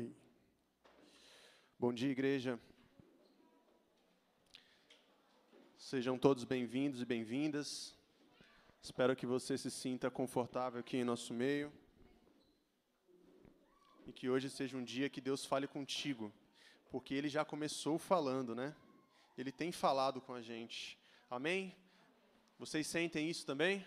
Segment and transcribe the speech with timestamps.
[0.00, 0.16] Ok.
[1.78, 2.58] Bom dia, igreja.
[5.76, 7.94] Sejam todos bem-vindos e bem-vindas.
[8.80, 11.70] Espero que você se sinta confortável aqui em nosso meio.
[14.06, 16.32] E que hoje seja um dia que Deus fale contigo,
[16.90, 18.74] porque Ele já começou falando, né?
[19.36, 20.98] Ele tem falado com a gente.
[21.28, 21.76] Amém?
[22.58, 23.84] Vocês sentem isso também?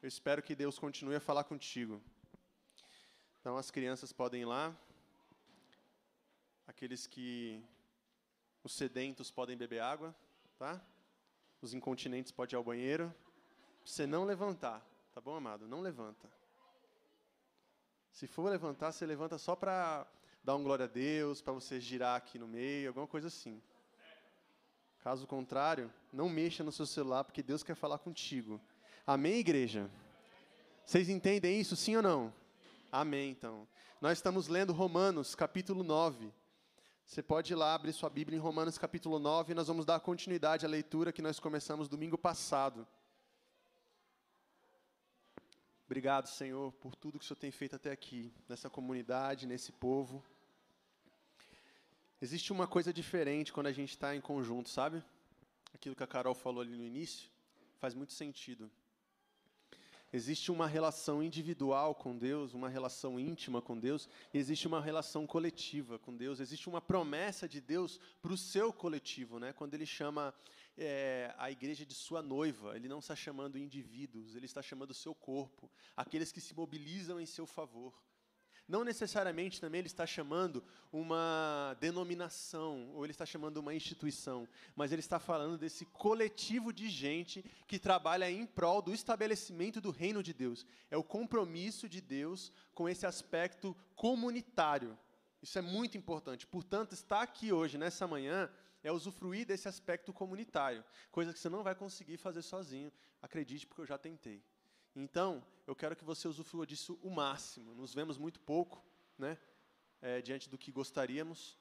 [0.00, 2.00] Eu espero que Deus continue a falar contigo.
[3.46, 4.74] Então, as crianças podem ir lá.
[6.66, 7.62] Aqueles que.
[8.64, 10.12] Os sedentos podem beber água,
[10.58, 10.80] tá?
[11.62, 13.14] Os incontinentes podem ir ao banheiro.
[13.84, 15.68] Você não levantar, tá bom, amado?
[15.68, 16.28] Não levanta.
[18.10, 20.04] Se for levantar, você levanta só para
[20.42, 23.62] dar um glória a Deus, para você girar aqui no meio, alguma coisa assim.
[24.98, 28.60] Caso contrário, não mexa no seu celular, porque Deus quer falar contigo.
[29.06, 29.88] Amém, igreja?
[30.84, 32.45] Vocês entendem isso, sim ou não?
[32.90, 33.66] Amém, então.
[34.00, 36.32] Nós estamos lendo Romanos, capítulo 9.
[37.04, 40.00] Você pode ir lá abrir sua Bíblia em Romanos, capítulo 9, e nós vamos dar
[40.00, 42.86] continuidade à leitura que nós começamos domingo passado.
[45.84, 50.24] Obrigado, Senhor, por tudo que o Senhor tem feito até aqui, nessa comunidade, nesse povo.
[52.20, 55.02] Existe uma coisa diferente quando a gente está em conjunto, sabe?
[55.74, 57.30] Aquilo que a Carol falou ali no início
[57.78, 58.70] faz muito sentido.
[60.12, 65.26] Existe uma relação individual com Deus, uma relação íntima com Deus, e existe uma relação
[65.26, 66.38] coletiva com Deus.
[66.38, 69.52] Existe uma promessa de Deus para o seu coletivo, né?
[69.52, 70.32] Quando Ele chama
[70.78, 74.94] é, a igreja de sua noiva, Ele não está chamando indivíduos, Ele está chamando o
[74.94, 77.92] seu corpo, aqueles que se mobilizam em seu favor.
[78.68, 84.90] Não necessariamente também ele está chamando uma denominação, ou ele está chamando uma instituição, mas
[84.90, 90.20] ele está falando desse coletivo de gente que trabalha em prol do estabelecimento do reino
[90.22, 90.66] de Deus.
[90.90, 94.98] É o compromisso de Deus com esse aspecto comunitário.
[95.40, 96.44] Isso é muito importante.
[96.44, 98.50] Portanto, estar aqui hoje, nessa manhã,
[98.82, 102.92] é usufruir desse aspecto comunitário, coisa que você não vai conseguir fazer sozinho.
[103.22, 104.42] Acredite, porque eu já tentei.
[104.98, 107.74] Então, eu quero que você usufrua disso o máximo.
[107.74, 108.82] Nos vemos muito pouco,
[109.18, 109.36] né,
[110.00, 111.58] é, diante do que gostaríamos,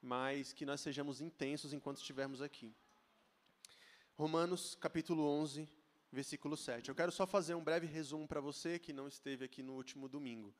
[0.00, 2.72] mas que nós sejamos intensos enquanto estivermos aqui.
[4.14, 5.68] Romanos, capítulo 11,
[6.12, 6.88] versículo 7.
[6.88, 10.08] Eu quero só fazer um breve resumo para você que não esteve aqui no último
[10.08, 10.54] domingo.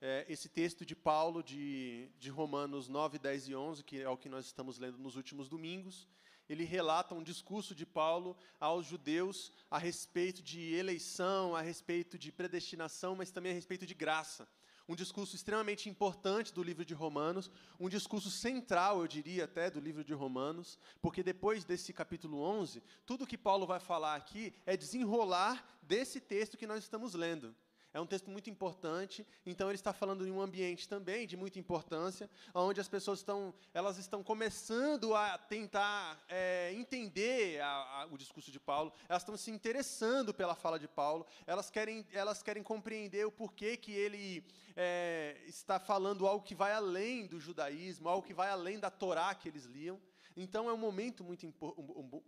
[0.00, 4.16] É, esse texto de Paulo, de, de Romanos 9, 10 e 11, que é o
[4.16, 6.08] que nós estamos lendo nos últimos domingos,
[6.50, 12.32] ele relata um discurso de Paulo aos judeus a respeito de eleição, a respeito de
[12.32, 14.48] predestinação, mas também a respeito de graça.
[14.88, 19.78] Um discurso extremamente importante do livro de Romanos, um discurso central, eu diria até, do
[19.78, 24.76] livro de Romanos, porque depois desse capítulo 11, tudo que Paulo vai falar aqui é
[24.76, 27.54] desenrolar desse texto que nós estamos lendo.
[27.92, 31.58] É um texto muito importante, então ele está falando de um ambiente também de muita
[31.58, 38.16] importância, onde as pessoas estão, elas estão começando a tentar é, entender a, a, o
[38.16, 42.62] discurso de Paulo, elas estão se interessando pela fala de Paulo, elas querem, elas querem
[42.62, 44.44] compreender o porquê que ele
[44.76, 49.34] é, está falando algo que vai além do judaísmo, algo que vai além da Torá
[49.34, 50.00] que eles liam.
[50.36, 51.52] Então é um momento muito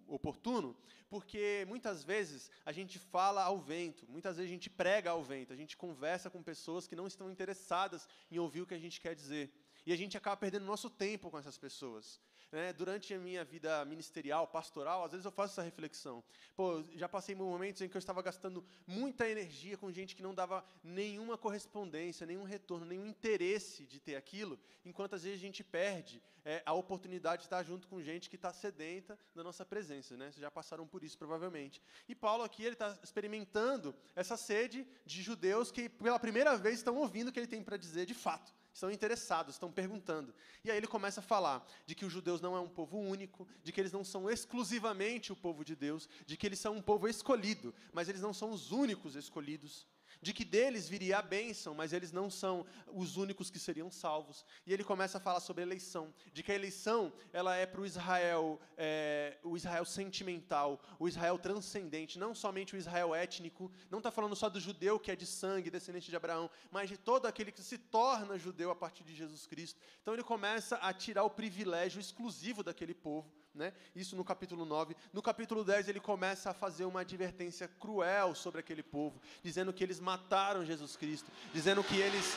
[0.07, 0.77] oportuno,
[1.09, 5.53] porque muitas vezes a gente fala ao vento, muitas vezes a gente prega ao vento,
[5.53, 9.01] a gente conversa com pessoas que não estão interessadas em ouvir o que a gente
[9.01, 9.53] quer dizer.
[9.85, 12.21] E a gente acaba perdendo nosso tempo com essas pessoas.
[12.53, 16.23] Né, durante a minha vida ministerial, pastoral, às vezes eu faço essa reflexão.
[16.55, 20.35] Pô, já passei momentos em que eu estava gastando muita energia com gente que não
[20.35, 25.65] dava nenhuma correspondência, nenhum retorno, nenhum interesse de ter aquilo, enquanto às vezes a gente
[25.65, 30.15] perde é, a oportunidade de estar junto com gente que está sedenta da nossa presença.
[30.15, 30.27] Né?
[30.27, 31.81] Vocês já passaram por isso, provavelmente.
[32.07, 36.99] E Paulo aqui ele está experimentando essa sede de judeus que pela primeira vez estão
[36.99, 40.35] ouvindo o que ele tem para dizer de fato estão interessados, estão perguntando.
[40.65, 43.47] E aí ele começa a falar de que os judeus não é um povo único,
[43.63, 46.83] de que eles não são exclusivamente o povo de Deus, de que eles são um
[46.83, 49.87] povo escolhido, mas eles não são os únicos escolhidos
[50.23, 54.47] de que deles viria a bênção, mas eles não são os únicos que seriam salvos.
[54.65, 57.81] E ele começa a falar sobre a eleição, de que a eleição ela é para
[57.81, 63.99] o Israel, é, o Israel sentimental, o Israel transcendente, não somente o Israel étnico, não
[63.99, 67.27] está falando só do judeu que é de sangue, descendente de Abraão, mas de todo
[67.27, 69.81] aquele que se torna judeu a partir de Jesus Cristo.
[70.01, 73.73] Então ele começa a tirar o privilégio exclusivo daquele povo né?
[73.95, 74.97] Isso no capítulo 9.
[75.13, 79.85] No capítulo 10, ele começa a fazer uma advertência cruel sobre aquele povo, dizendo que
[79.85, 82.37] eles mataram Jesus Cristo, dizendo que eles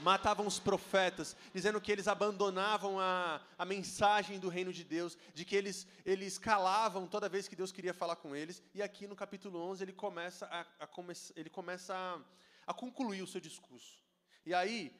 [0.00, 5.44] matavam os profetas, dizendo que eles abandonavam a, a mensagem do reino de Deus, de
[5.44, 8.62] que eles, eles calavam toda vez que Deus queria falar com eles.
[8.74, 10.88] E aqui no capítulo 11 ele começa a, a,
[11.36, 12.20] ele começa a,
[12.66, 14.02] a concluir o seu discurso.
[14.44, 14.94] E aí,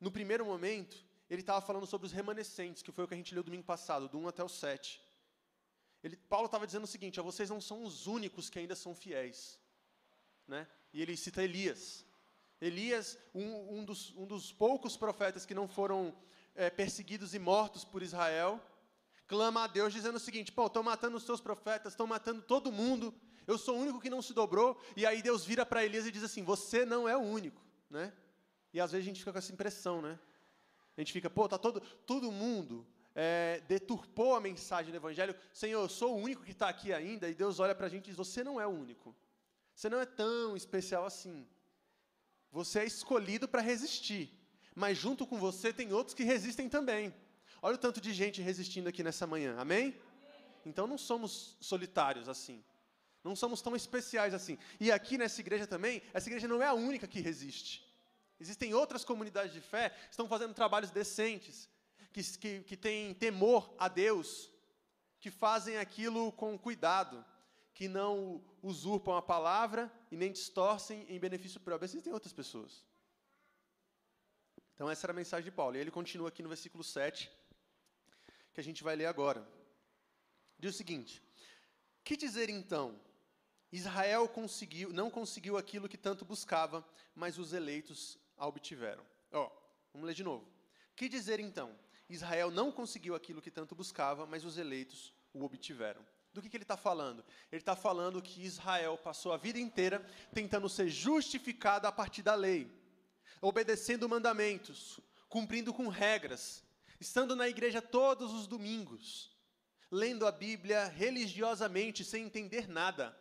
[0.00, 3.34] no primeiro momento, ele estava falando sobre os remanescentes, que foi o que a gente
[3.34, 5.02] leu domingo passado, do 1 até o 7.
[6.02, 8.94] Ele, Paulo estava dizendo o seguinte: ó, vocês não são os únicos que ainda são
[8.94, 9.58] fiéis.
[10.46, 10.68] Né?
[10.92, 12.04] E ele cita Elias.
[12.60, 16.14] Elias, um, um, dos, um dos, poucos profetas que não foram
[16.54, 18.60] é, perseguidos e mortos por Israel,
[19.26, 22.70] clama a Deus dizendo o seguinte: pô, estão matando os seus profetas, estão matando todo
[22.70, 23.14] mundo,
[23.46, 24.80] eu sou o único que não se dobrou.
[24.96, 27.62] E aí Deus vira para Elias e diz assim: você não é o único.
[27.88, 28.12] Né?
[28.72, 30.18] E às vezes a gente fica com essa impressão, né?
[30.96, 35.34] A gente fica, pô, tá todo, todo mundo é, deturpou a mensagem do Evangelho.
[35.52, 37.28] Senhor, eu sou o único que está aqui ainda.
[37.28, 39.14] E Deus olha para a gente e diz: Você não é o único.
[39.74, 41.46] Você não é tão especial assim.
[42.50, 44.30] Você é escolhido para resistir.
[44.74, 47.14] Mas junto com você tem outros que resistem também.
[47.62, 49.56] Olha o tanto de gente resistindo aqui nessa manhã.
[49.58, 49.96] Amém?
[50.66, 52.62] Então não somos solitários assim.
[53.22, 54.58] Não somos tão especiais assim.
[54.78, 57.86] E aqui nessa igreja também, essa igreja não é a única que resiste.
[58.44, 61.66] Existem outras comunidades de fé que estão fazendo trabalhos decentes,
[62.12, 64.50] que, que, que têm temor a Deus,
[65.18, 67.24] que fazem aquilo com cuidado,
[67.72, 71.86] que não usurpam a palavra e nem distorcem em benefício próprio.
[71.86, 72.84] Existem outras pessoas.
[74.74, 75.76] Então, essa era a mensagem de Paulo.
[75.76, 77.30] E ele continua aqui no versículo 7,
[78.52, 79.48] que a gente vai ler agora.
[80.58, 81.22] Diz o seguinte:
[82.04, 83.00] Que dizer então?
[83.72, 89.04] Israel conseguiu, não conseguiu aquilo que tanto buscava, mas os eleitos a obtiveram.
[89.32, 89.50] Ó,
[89.92, 90.46] vamos ler de novo.
[90.96, 91.76] Que dizer então?
[92.08, 96.04] Israel não conseguiu aquilo que tanto buscava, mas os eleitos o obtiveram.
[96.32, 97.24] Do que, que ele está falando?
[97.50, 102.34] Ele está falando que Israel passou a vida inteira tentando ser justificado a partir da
[102.34, 102.68] lei,
[103.40, 104.98] obedecendo mandamentos,
[105.28, 106.64] cumprindo com regras,
[107.00, 109.32] estando na igreja todos os domingos,
[109.90, 113.16] lendo a Bíblia religiosamente sem entender nada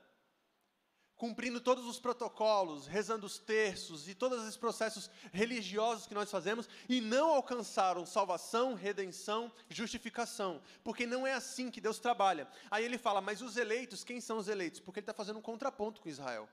[1.23, 6.67] cumprindo todos os protocolos, rezando os terços e todos esses processos religiosos que nós fazemos
[6.89, 12.45] e não alcançaram salvação, redenção, justificação, porque não é assim que Deus trabalha.
[12.69, 14.81] Aí ele fala, mas os eleitos, quem são os eleitos?
[14.81, 16.49] Porque ele está fazendo um contraponto com Israel.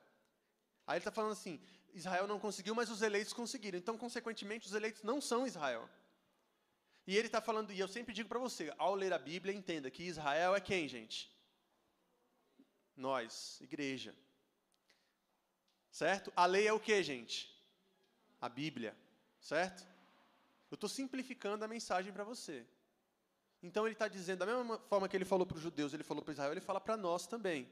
[0.86, 1.60] Aí ele está falando assim:
[1.92, 3.76] Israel não conseguiu, mas os eleitos conseguiram.
[3.76, 5.90] Então, consequentemente, os eleitos não são Israel.
[7.08, 9.90] E ele está falando, e eu sempre digo para você, ao ler a Bíblia, entenda
[9.90, 11.28] que Israel é quem, gente?
[12.96, 14.14] Nós, igreja.
[15.90, 16.32] Certo?
[16.36, 17.54] A lei é o que, gente?
[18.40, 18.96] A Bíblia.
[19.40, 19.86] Certo?
[20.70, 22.64] Eu estou simplificando a mensagem para você.
[23.62, 26.22] Então ele está dizendo, da mesma forma que ele falou para os judeus, ele falou
[26.22, 27.68] para Israel, ele fala para nós também.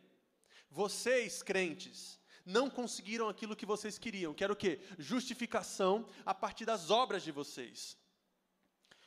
[0.70, 4.80] Vocês, crentes, não conseguiram aquilo que vocês queriam, que era o quê?
[4.98, 7.96] Justificação a partir das obras de vocês.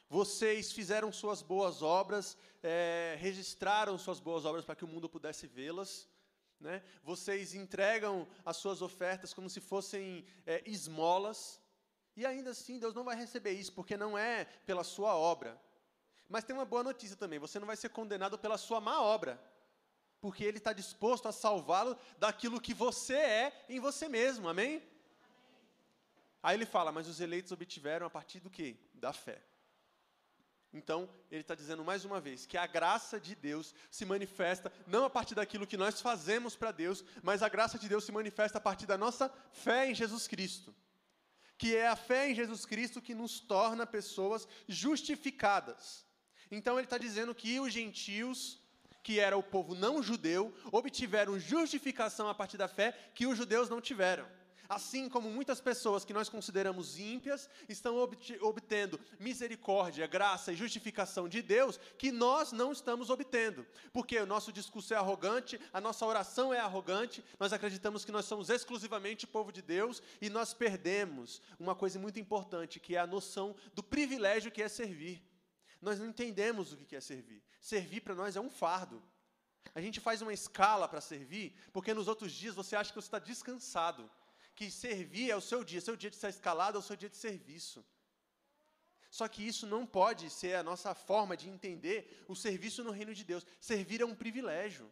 [0.10, 5.48] Vocês fizeram suas boas obras, é, registraram suas boas obras para que o mundo pudesse
[5.48, 6.08] vê-las,
[6.62, 6.82] né?
[7.04, 11.60] Vocês entregam as suas ofertas como se fossem é, esmolas,
[12.16, 15.60] e ainda assim Deus não vai receber isso, porque não é pela sua obra.
[16.30, 19.42] Mas tem uma boa notícia também: você não vai ser condenado pela sua má obra,
[20.22, 24.78] porque Ele está disposto a salvá-lo daquilo que você é em você mesmo, amém?
[24.78, 24.90] amém?
[26.44, 28.78] Aí ele fala: Mas os eleitos obtiveram a partir do que?
[28.94, 29.42] Da fé.
[30.74, 35.04] Então, ele está dizendo mais uma vez que a graça de Deus se manifesta não
[35.04, 38.58] a partir daquilo que nós fazemos para Deus, mas a graça de Deus se manifesta
[38.58, 40.74] a partir da nossa fé em Jesus Cristo.
[41.58, 46.06] Que é a fé em Jesus Cristo que nos torna pessoas justificadas.
[46.50, 48.58] Então, ele está dizendo que os gentios,
[49.04, 53.70] que era o povo não judeu, obtiveram justificação a partir da fé que os judeus
[53.70, 54.26] não tiveram.
[54.72, 57.98] Assim como muitas pessoas que nós consideramos ímpias estão
[58.40, 63.68] obtendo misericórdia, graça e justificação de Deus que nós não estamos obtendo.
[63.92, 68.24] Porque o nosso discurso é arrogante, a nossa oração é arrogante, nós acreditamos que nós
[68.24, 73.06] somos exclusivamente povo de Deus e nós perdemos uma coisa muito importante, que é a
[73.06, 75.22] noção do privilégio que é servir.
[75.82, 77.44] Nós não entendemos o que é servir.
[77.60, 79.04] Servir para nós é um fardo.
[79.76, 83.08] A gente faz uma escala para servir, porque nos outros dias você acha que você
[83.08, 84.10] está descansado
[84.62, 87.10] que servir é o seu dia, seu dia de ser escalado é o seu dia
[87.10, 87.84] de serviço.
[89.10, 93.12] Só que isso não pode ser a nossa forma de entender o serviço no reino
[93.16, 93.44] de Deus.
[93.60, 94.88] Servir é um privilégio.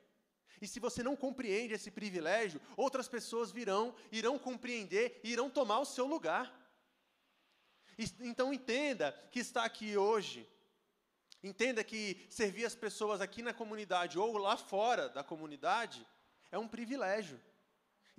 [0.60, 5.78] E se você não compreende esse privilégio, outras pessoas virão, irão compreender e irão tomar
[5.82, 6.52] o seu lugar.
[8.22, 10.50] Então entenda que está aqui hoje.
[11.44, 16.04] Entenda que servir as pessoas aqui na comunidade ou lá fora da comunidade
[16.52, 17.40] é um privilégio.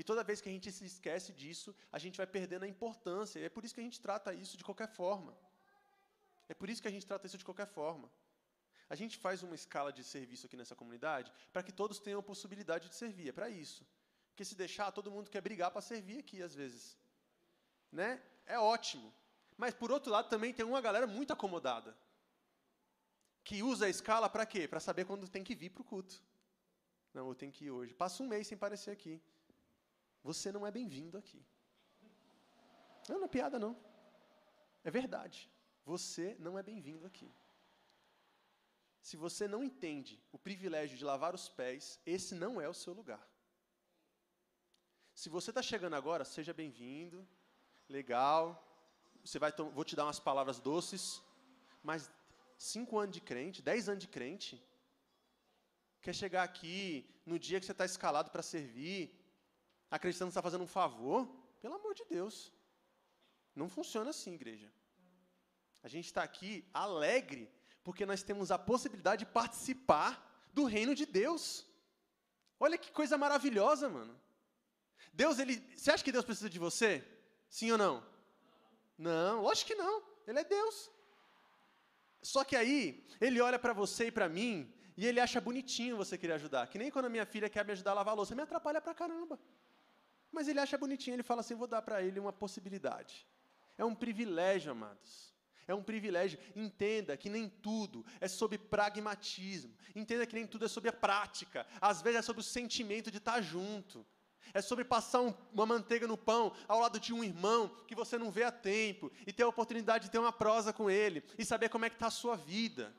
[0.00, 3.38] E toda vez que a gente se esquece disso, a gente vai perdendo a importância.
[3.38, 5.32] E é por isso que a gente trata isso de qualquer forma.
[6.48, 8.10] É por isso que a gente trata isso de qualquer forma.
[8.88, 12.22] A gente faz uma escala de serviço aqui nessa comunidade para que todos tenham a
[12.22, 13.28] possibilidade de servir.
[13.28, 13.86] É para isso.
[14.30, 16.96] Porque se deixar, todo mundo quer brigar para servir aqui às vezes.
[17.92, 18.22] Né?
[18.46, 19.12] É ótimo.
[19.54, 21.94] Mas por outro lado também tem uma galera muito acomodada.
[23.44, 24.66] Que usa a escala para quê?
[24.66, 26.22] Para saber quando tem que vir para o culto.
[27.12, 27.92] Não, eu tenho que ir hoje.
[27.92, 29.20] Passa um mês sem aparecer aqui.
[30.22, 31.44] Você não é bem-vindo aqui.
[33.08, 33.76] Não, não é piada, não.
[34.84, 35.50] É verdade.
[35.84, 37.30] Você não é bem-vindo aqui.
[39.00, 42.92] Se você não entende o privilégio de lavar os pés, esse não é o seu
[42.92, 43.26] lugar.
[45.14, 47.26] Se você está chegando agora, seja bem-vindo,
[47.88, 48.42] legal.
[49.24, 51.22] Você vai vou te dar umas palavras doces,
[51.82, 52.10] mas
[52.56, 54.62] cinco anos de crente, dez anos de crente,
[56.00, 59.19] quer chegar aqui no dia que você está escalado para servir,
[59.90, 61.28] acreditando que está fazendo um favor?
[61.60, 62.52] Pelo amor de Deus.
[63.54, 64.72] Não funciona assim, igreja.
[65.82, 67.50] A gente está aqui alegre
[67.82, 71.66] porque nós temos a possibilidade de participar do reino de Deus.
[72.58, 74.18] Olha que coisa maravilhosa, mano.
[75.12, 75.56] Deus, ele.
[75.76, 77.04] Você acha que Deus precisa de você?
[77.48, 78.06] Sim ou não?
[78.96, 80.02] Não, lógico que não.
[80.26, 80.90] Ele é Deus.
[82.22, 86.18] Só que aí, ele olha para você e para mim, e ele acha bonitinho você
[86.18, 86.66] querer ajudar.
[86.68, 88.80] Que nem quando a minha filha quer me ajudar a lavar a louça, me atrapalha
[88.80, 89.38] pra caramba.
[90.32, 93.26] Mas ele acha bonitinho, ele fala assim: vou dar para ele uma possibilidade.
[93.76, 95.34] É um privilégio, amados.
[95.66, 96.38] É um privilégio.
[96.54, 99.74] Entenda que nem tudo é sobre pragmatismo.
[99.94, 101.66] Entenda que nem tudo é sobre a prática.
[101.80, 104.04] Às vezes é sobre o sentimento de estar junto.
[104.52, 108.18] É sobre passar um, uma manteiga no pão ao lado de um irmão que você
[108.18, 111.44] não vê há tempo e ter a oportunidade de ter uma prosa com ele e
[111.44, 112.94] saber como é que está a sua vida.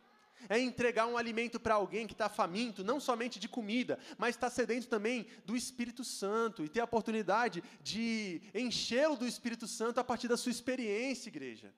[0.49, 4.49] É entregar um alimento para alguém que está faminto, não somente de comida, mas está
[4.49, 10.03] sedento também do Espírito Santo e ter a oportunidade de enchê-lo do Espírito Santo a
[10.03, 11.73] partir da sua experiência, igreja.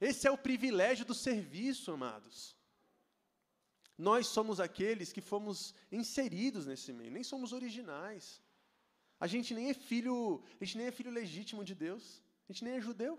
[0.00, 2.56] Esse é o privilégio do serviço, amados.
[3.96, 8.42] Nós somos aqueles que fomos inseridos nesse meio, nem somos originais.
[9.18, 12.22] A gente nem é filho, a gente nem é filho legítimo de Deus.
[12.48, 13.18] A gente nem é judeu.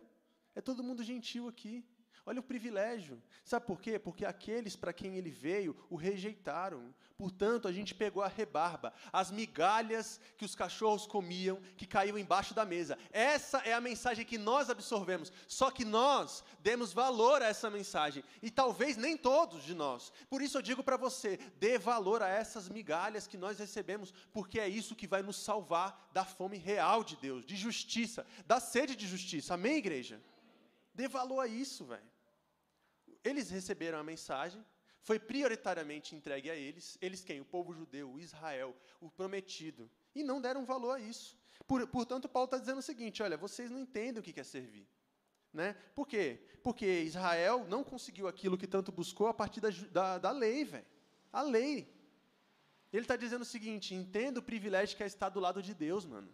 [0.54, 1.84] É todo mundo gentil aqui.
[2.28, 3.24] Olha o privilégio.
[3.46, 3.98] Sabe por quê?
[3.98, 6.94] Porque aqueles para quem ele veio o rejeitaram.
[7.18, 12.54] Portanto, a gente pegou a rebarba, as migalhas que os cachorros comiam, que caíam embaixo
[12.54, 13.00] da mesa.
[13.14, 15.32] Essa é a mensagem que nós absorvemos.
[15.48, 18.22] Só que nós demos valor a essa mensagem.
[18.44, 20.12] E talvez nem todos de nós.
[20.30, 24.60] Por isso eu digo para você: dê valor a essas migalhas que nós recebemos, porque
[24.60, 28.98] é isso que vai nos salvar da fome real de Deus, de justiça, da sede
[28.98, 29.54] de justiça.
[29.54, 30.22] Amém, igreja?
[30.94, 32.17] Dê valor a isso, velho.
[33.24, 34.64] Eles receberam a mensagem,
[35.02, 37.40] foi prioritariamente entregue a eles, eles quem?
[37.40, 41.38] O povo judeu, Israel, o prometido, e não deram valor a isso.
[41.66, 44.88] Por, portanto, Paulo está dizendo o seguinte: olha, vocês não entendem o que é servir.
[45.54, 45.76] Né?
[45.96, 46.40] Por quê?
[46.62, 50.86] Porque Israel não conseguiu aquilo que tanto buscou a partir da, da, da lei, velho.
[51.32, 51.94] A lei.
[52.92, 56.06] Ele está dizendo o seguinte: entenda o privilégio que é estar do lado de Deus,
[56.06, 56.30] mano.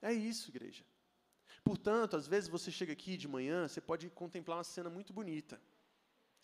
[0.00, 0.84] É isso, igreja.
[1.62, 5.60] Portanto, às vezes você chega aqui de manhã, você pode contemplar uma cena muito bonita.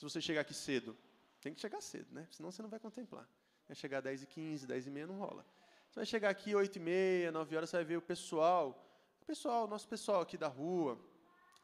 [0.00, 0.96] Se você chegar aqui cedo,
[1.42, 2.26] tem que chegar cedo, né?
[2.30, 3.28] Senão você não vai contemplar.
[3.68, 5.44] Vai chegar 10 e 15, 10 e meia não rola.
[5.90, 8.82] Você vai chegar aqui 8 e meia, 9 horas, você vai ver o pessoal,
[9.20, 10.98] o pessoal, nosso pessoal aqui da rua,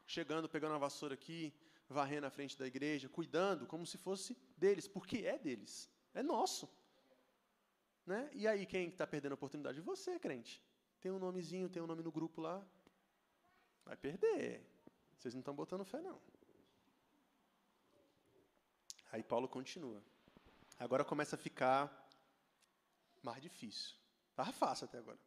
[0.05, 1.51] chegando, pegando a vassoura aqui,
[1.89, 6.69] varrendo a frente da igreja, cuidando como se fosse deles, porque é deles, é nosso.
[8.05, 8.29] Né?
[8.33, 9.81] E aí, quem está perdendo a oportunidade?
[9.81, 10.63] Você, crente.
[11.01, 12.63] Tem um nomezinho, tem um nome no grupo lá.
[13.83, 14.63] Vai perder.
[15.17, 16.21] Vocês não estão botando fé, não.
[19.11, 20.01] Aí Paulo continua.
[20.79, 22.09] Agora começa a ficar
[23.21, 23.95] mais difícil.
[24.29, 25.19] Estava fácil até agora.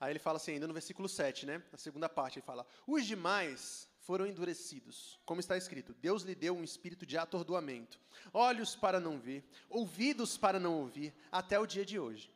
[0.00, 1.62] Aí ele fala assim, ainda no versículo 7, né?
[1.72, 6.56] Na segunda parte, ele fala: Os demais foram endurecidos, como está escrito: Deus lhe deu
[6.56, 8.00] um espírito de atordoamento,
[8.32, 12.30] olhos para não ver, ouvidos para não ouvir, até o dia de hoje.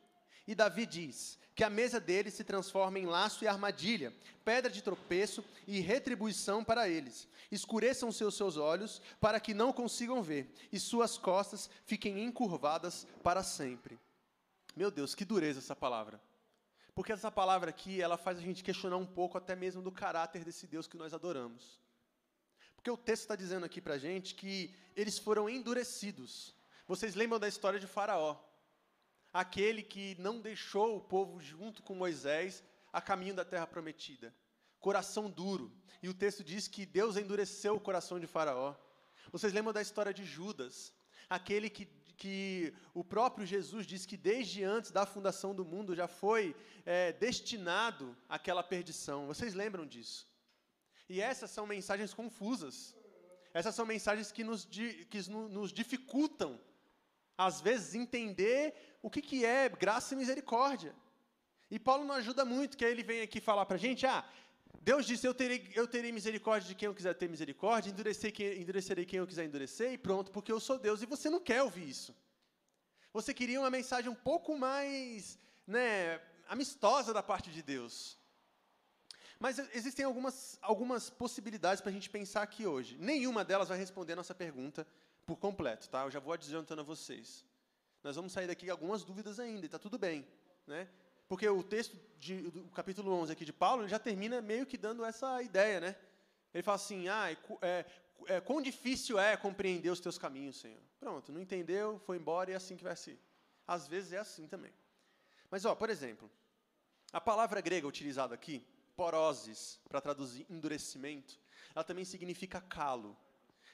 [0.47, 4.81] E Davi diz: que a mesa deles se transforme em laço e armadilha, pedra de
[4.81, 7.27] tropeço e retribuição para eles.
[7.51, 13.43] Escureçam seus seus olhos para que não consigam ver, e suas costas fiquem encurvadas para
[13.43, 13.99] sempre.
[14.75, 16.19] Meu Deus, que dureza essa palavra.
[16.95, 20.43] Porque essa palavra aqui, ela faz a gente questionar um pouco até mesmo do caráter
[20.43, 21.79] desse Deus que nós adoramos.
[22.75, 26.55] Porque o texto está dizendo aqui para a gente que eles foram endurecidos.
[26.87, 28.37] Vocês lembram da história de Faraó?
[29.33, 34.33] Aquele que não deixou o povo junto com Moisés a caminho da terra prometida.
[34.79, 35.71] Coração duro.
[36.01, 38.75] E o texto diz que Deus endureceu o coração de Faraó.
[39.31, 40.93] Vocês lembram da história de Judas?
[41.27, 41.85] Aquele que,
[42.15, 47.13] que o próprio Jesus diz que desde antes da fundação do mundo já foi é,
[47.13, 49.25] destinado àquela perdição.
[49.25, 50.27] Vocês lembram disso?
[51.09, 52.95] E essas são mensagens confusas.
[53.53, 56.59] Essas são mensagens que nos, que nos dificultam,
[57.37, 60.95] às vezes, entender o que, que é graça e misericórdia.
[61.69, 64.23] E Paulo não ajuda muito, que aí ele vem aqui falar para a gente, ah,
[64.81, 68.61] Deus disse: eu terei, eu terei misericórdia de quem eu quiser ter misericórdia, endurecerei quem,
[68.61, 71.01] endurecerei quem eu quiser endurecer, e pronto, porque eu sou Deus.
[71.01, 72.15] E você não quer ouvir isso.
[73.11, 78.17] Você queria uma mensagem um pouco mais né, amistosa da parte de Deus.
[79.39, 82.97] Mas existem algumas, algumas possibilidades para a gente pensar aqui hoje.
[82.97, 84.87] Nenhuma delas vai responder a nossa pergunta
[85.25, 86.03] por completo, tá?
[86.03, 87.45] Eu já vou adiantando a vocês.
[88.03, 90.27] Nós vamos sair daqui com algumas dúvidas ainda, e está tudo bem.
[90.67, 90.87] Né?
[91.27, 95.05] Porque o texto de, do capítulo 11 aqui de Paulo já termina meio que dando
[95.05, 95.95] essa ideia, né?
[96.53, 97.31] Ele fala assim, ah,
[97.61, 97.85] é,
[98.27, 100.81] é, quão difícil é compreender os teus caminhos, Senhor.
[100.99, 103.19] Pronto, não entendeu, foi embora e é assim que vai ser.
[103.65, 104.71] Às vezes é assim também.
[105.49, 106.29] Mas, ó, por exemplo,
[107.11, 111.39] a palavra grega utilizada aqui, poroses, para traduzir endurecimento,
[111.73, 113.17] ela também significa calo.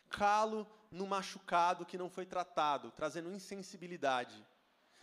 [0.09, 4.45] Calo no machucado que não foi tratado, trazendo insensibilidade.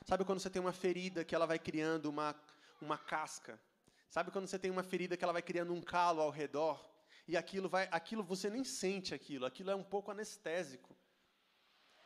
[0.05, 2.35] Sabe quando você tem uma ferida que ela vai criando uma,
[2.81, 3.61] uma casca?
[4.09, 6.85] Sabe quando você tem uma ferida que ela vai criando um calo ao redor?
[7.27, 10.97] E aquilo vai, aquilo você nem sente aquilo, aquilo é um pouco anestésico.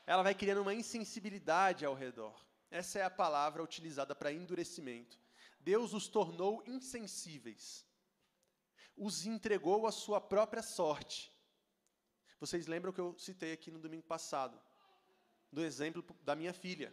[0.06, 2.34] Ela vai criando uma insensibilidade ao redor.
[2.70, 5.18] Essa é a palavra utilizada para endurecimento.
[5.58, 7.86] Deus os tornou insensíveis.
[8.96, 11.32] Os entregou à sua própria sorte.
[12.40, 14.58] Vocês lembram que eu citei aqui no domingo passado,
[15.52, 16.92] do exemplo da minha filha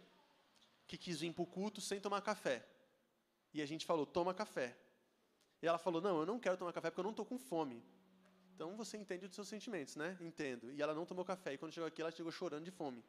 [0.86, 2.66] que quis vir para o culto sem tomar café.
[3.52, 4.76] E a gente falou, toma café.
[5.62, 7.82] E ela falou, não, eu não quero tomar café porque eu não estou com fome.
[8.54, 10.16] Então você entende dos seus sentimentos, né?
[10.20, 10.70] Entendo.
[10.72, 11.54] E ela não tomou café.
[11.54, 13.04] E quando chegou aqui, ela chegou chorando de fome.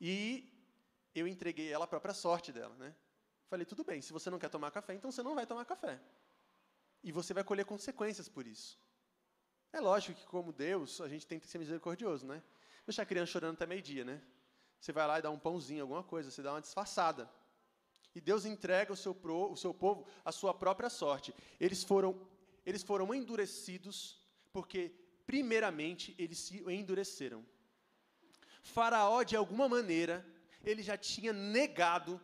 [0.00, 0.48] E
[1.14, 2.94] eu entreguei ela a própria sorte dela, né?
[3.48, 6.00] Falei, tudo bem, se você não quer tomar café, então você não vai tomar café.
[7.02, 8.78] E você vai colher consequências por isso.
[9.72, 12.42] É lógico que, como Deus, a gente tem que ser misericordioso, né?
[12.86, 14.20] Deixar a criança chorando até meio-dia, né?
[14.80, 17.30] Você vai lá e dá um pãozinho, alguma coisa, você dá uma disfarçada.
[18.14, 21.34] E Deus entrega o seu, pro, o seu povo à sua própria sorte.
[21.60, 22.26] Eles foram,
[22.64, 24.18] eles foram endurecidos
[24.52, 24.94] porque,
[25.26, 27.44] primeiramente, eles se endureceram.
[28.62, 30.26] Faraó, de alguma maneira,
[30.64, 32.20] ele já tinha negado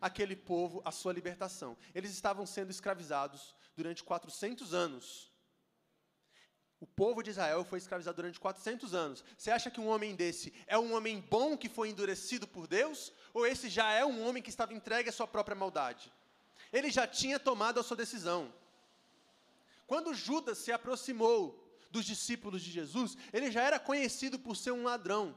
[0.00, 1.76] aquele povo a sua libertação.
[1.94, 5.29] Eles estavam sendo escravizados durante 400 anos.
[6.80, 9.22] O povo de Israel foi escravizado durante 400 anos.
[9.36, 13.12] Você acha que um homem desse é um homem bom que foi endurecido por Deus?
[13.34, 16.10] Ou esse já é um homem que estava entregue à sua própria maldade?
[16.72, 18.50] Ele já tinha tomado a sua decisão.
[19.86, 24.84] Quando Judas se aproximou dos discípulos de Jesus, ele já era conhecido por ser um
[24.84, 25.36] ladrão.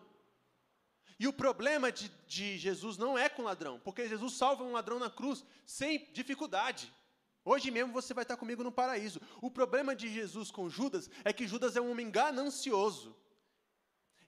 [1.19, 4.97] E o problema de, de Jesus não é com ladrão, porque Jesus salva um ladrão
[4.97, 6.93] na cruz sem dificuldade.
[7.45, 9.19] Hoje mesmo você vai estar comigo no paraíso.
[9.41, 13.15] O problema de Jesus com Judas é que Judas é um homem ganancioso.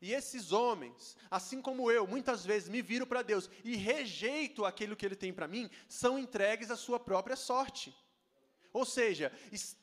[0.02, 4.96] E esses homens, assim como eu, muitas vezes me viro para Deus e rejeito aquilo
[4.96, 7.96] que Ele tem para mim, são entregues à sua própria sorte.
[8.74, 9.32] Ou seja,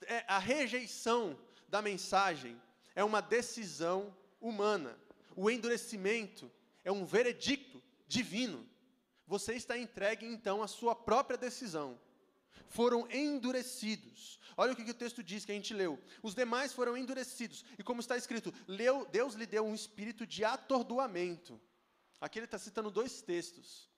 [0.02, 2.60] é, a rejeição da mensagem
[2.94, 4.98] é uma decisão humana.
[5.34, 6.52] O endurecimento
[6.84, 8.68] é um veredicto divino.
[9.26, 11.98] Você está entregue, então, à sua própria decisão
[12.68, 14.38] foram endurecidos.
[14.56, 15.98] Olha o que, o texto diz que a gente leu.
[16.22, 17.64] Os demais foram endurecidos.
[17.78, 21.60] E como está escrito, leu, Deus lhe deu um espírito de atordoamento.
[22.20, 23.90] Aqui ele está citando dois textos.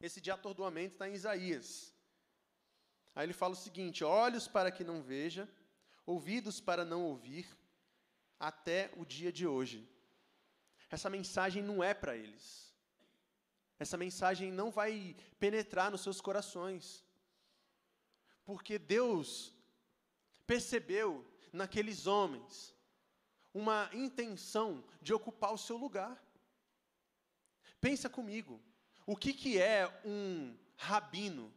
[0.00, 1.94] Esse de atordoamento está em Isaías.
[3.14, 5.48] Aí ele fala o seguinte: olhos para que não veja,
[6.04, 7.48] ouvidos para não ouvir,
[8.38, 9.88] até o dia de hoje.
[10.90, 12.66] Essa mensagem não é para eles.
[13.78, 17.05] Essa mensagem não vai penetrar nos seus corações.
[18.46, 19.52] Porque Deus
[20.46, 22.74] percebeu naqueles homens
[23.52, 26.22] uma intenção de ocupar o seu lugar.
[27.80, 28.62] Pensa comigo,
[29.04, 31.52] o que, que é um rabino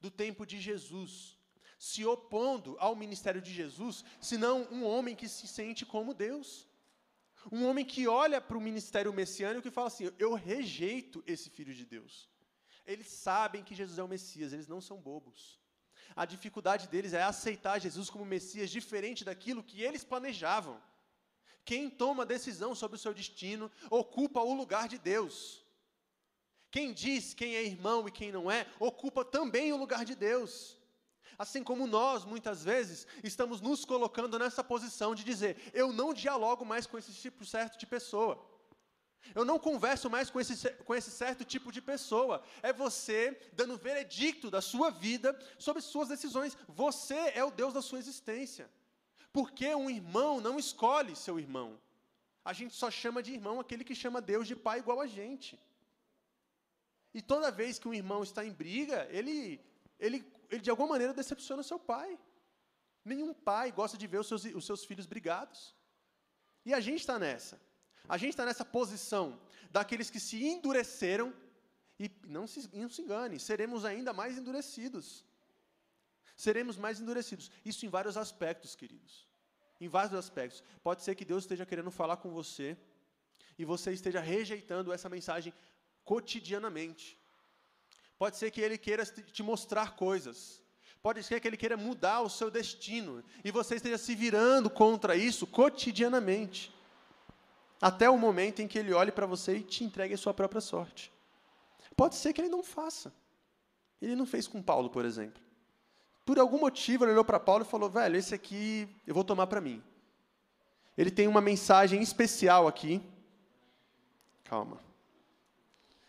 [0.00, 1.38] do tempo de Jesus
[1.78, 6.66] se opondo ao ministério de Jesus, senão um homem que se sente como Deus?
[7.52, 11.74] Um homem que olha para o ministério messiânico e fala assim: Eu rejeito esse filho
[11.74, 12.30] de Deus.
[12.86, 15.60] Eles sabem que Jesus é o Messias, eles não são bobos.
[16.16, 20.80] A dificuldade deles é aceitar Jesus como Messias diferente daquilo que eles planejavam.
[21.64, 25.64] Quem toma decisão sobre o seu destino ocupa o lugar de Deus.
[26.70, 30.76] Quem diz quem é irmão e quem não é, ocupa também o lugar de Deus.
[31.38, 36.64] Assim como nós, muitas vezes, estamos nos colocando nessa posição de dizer: eu não dialogo
[36.64, 38.53] mais com esse tipo certo de pessoa.
[39.32, 42.42] Eu não converso mais com esse, com esse certo tipo de pessoa.
[42.62, 46.56] É você dando veredicto da sua vida sobre suas decisões.
[46.68, 48.68] Você é o Deus da sua existência.
[49.32, 51.80] Porque um irmão não escolhe seu irmão.
[52.44, 55.58] A gente só chama de irmão aquele que chama Deus de pai igual a gente.
[57.14, 59.60] E toda vez que um irmão está em briga, ele,
[59.98, 62.18] ele, ele de alguma maneira decepciona seu pai.
[63.04, 65.74] Nenhum pai gosta de ver os seus, os seus filhos brigados.
[66.64, 67.60] E a gente está nessa.
[68.08, 69.38] A gente está nessa posição
[69.70, 71.32] daqueles que se endureceram
[71.98, 75.24] e não se, não se engane, seremos ainda mais endurecidos.
[76.36, 77.50] Seremos mais endurecidos.
[77.64, 79.28] Isso em vários aspectos, queridos.
[79.80, 80.62] Em vários aspectos.
[80.82, 82.76] Pode ser que Deus esteja querendo falar com você
[83.56, 85.54] e você esteja rejeitando essa mensagem
[86.04, 87.18] cotidianamente.
[88.18, 90.60] Pode ser que Ele queira te mostrar coisas.
[91.00, 95.14] Pode ser que Ele queira mudar o seu destino e você esteja se virando contra
[95.14, 96.73] isso cotidianamente.
[97.80, 100.60] Até o momento em que Ele olhe para você e te entregue a sua própria
[100.60, 101.12] sorte.
[101.96, 103.12] Pode ser que Ele não faça.
[104.00, 105.42] Ele não fez com Paulo, por exemplo.
[106.24, 109.46] Por algum motivo, ele olhou para Paulo e falou: velho, esse aqui eu vou tomar
[109.46, 109.82] para mim.
[110.96, 113.02] Ele tem uma mensagem especial aqui.
[114.44, 114.78] Calma.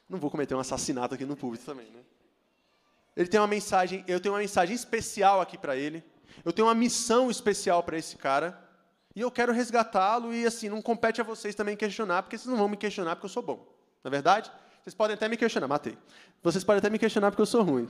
[0.08, 2.02] Não vou cometer um assassinato aqui no público também, né?
[3.16, 6.04] Ele tem uma mensagem, eu tenho uma mensagem especial aqui para ele.
[6.44, 8.65] Eu tenho uma missão especial para esse cara.
[9.16, 12.58] E eu quero resgatá-lo e assim, não compete a vocês também questionar, porque vocês não
[12.58, 13.66] vão me questionar porque eu sou bom.
[14.04, 14.52] Na é verdade?
[14.84, 15.98] Vocês podem até me questionar, matei.
[16.44, 17.88] Vocês podem até me questionar porque eu sou ruim.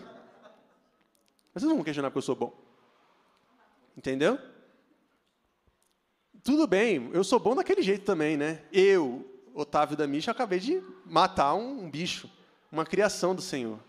[1.53, 2.53] Mas vocês não vão questionar porque eu sou bom.
[3.97, 4.37] Entendeu?
[6.43, 8.61] Tudo bem, eu sou bom daquele jeito também, né?
[8.71, 12.29] Eu, Otávio da Misha, acabei de matar um, um bicho,
[12.71, 13.79] uma criação do Senhor.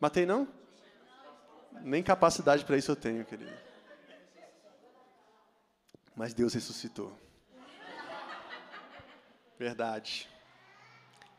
[0.00, 0.46] Matei não?
[1.82, 3.67] Nem capacidade para isso eu tenho, querido.
[6.18, 7.16] Mas Deus ressuscitou.
[9.56, 10.28] Verdade.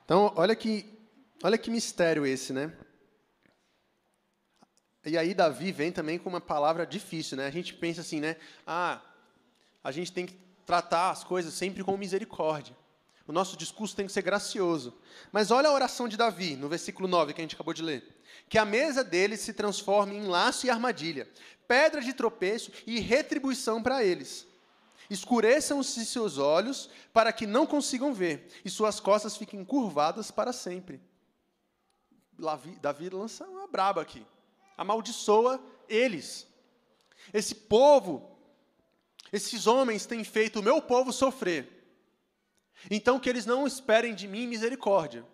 [0.06, 0.98] Então, olha que,
[1.44, 2.72] olha que mistério esse, né?
[5.06, 7.46] E aí Davi vem também com uma palavra difícil, né?
[7.46, 8.38] A gente pensa assim, né?
[8.66, 9.02] Ah,
[9.84, 12.74] a gente tem que tratar as coisas sempre com misericórdia.
[13.28, 14.98] O nosso discurso tem que ser gracioso.
[15.30, 18.22] Mas olha a oração de Davi, no versículo 9, que a gente acabou de ler.
[18.48, 21.28] Que a mesa deles se transforme em laço e armadilha,
[21.68, 24.48] pedra de tropeço e retribuição para eles.
[25.10, 31.02] Escureçam-se seus olhos para que não consigam ver, e suas costas fiquem curvadas para sempre.
[32.82, 34.26] Davi lança uma braba aqui
[34.80, 36.48] amaldiçoa eles.
[37.34, 38.40] Esse povo,
[39.32, 41.68] esses homens têm feito o meu povo sofrer.
[42.90, 45.26] Então que eles não esperem de mim misericórdia.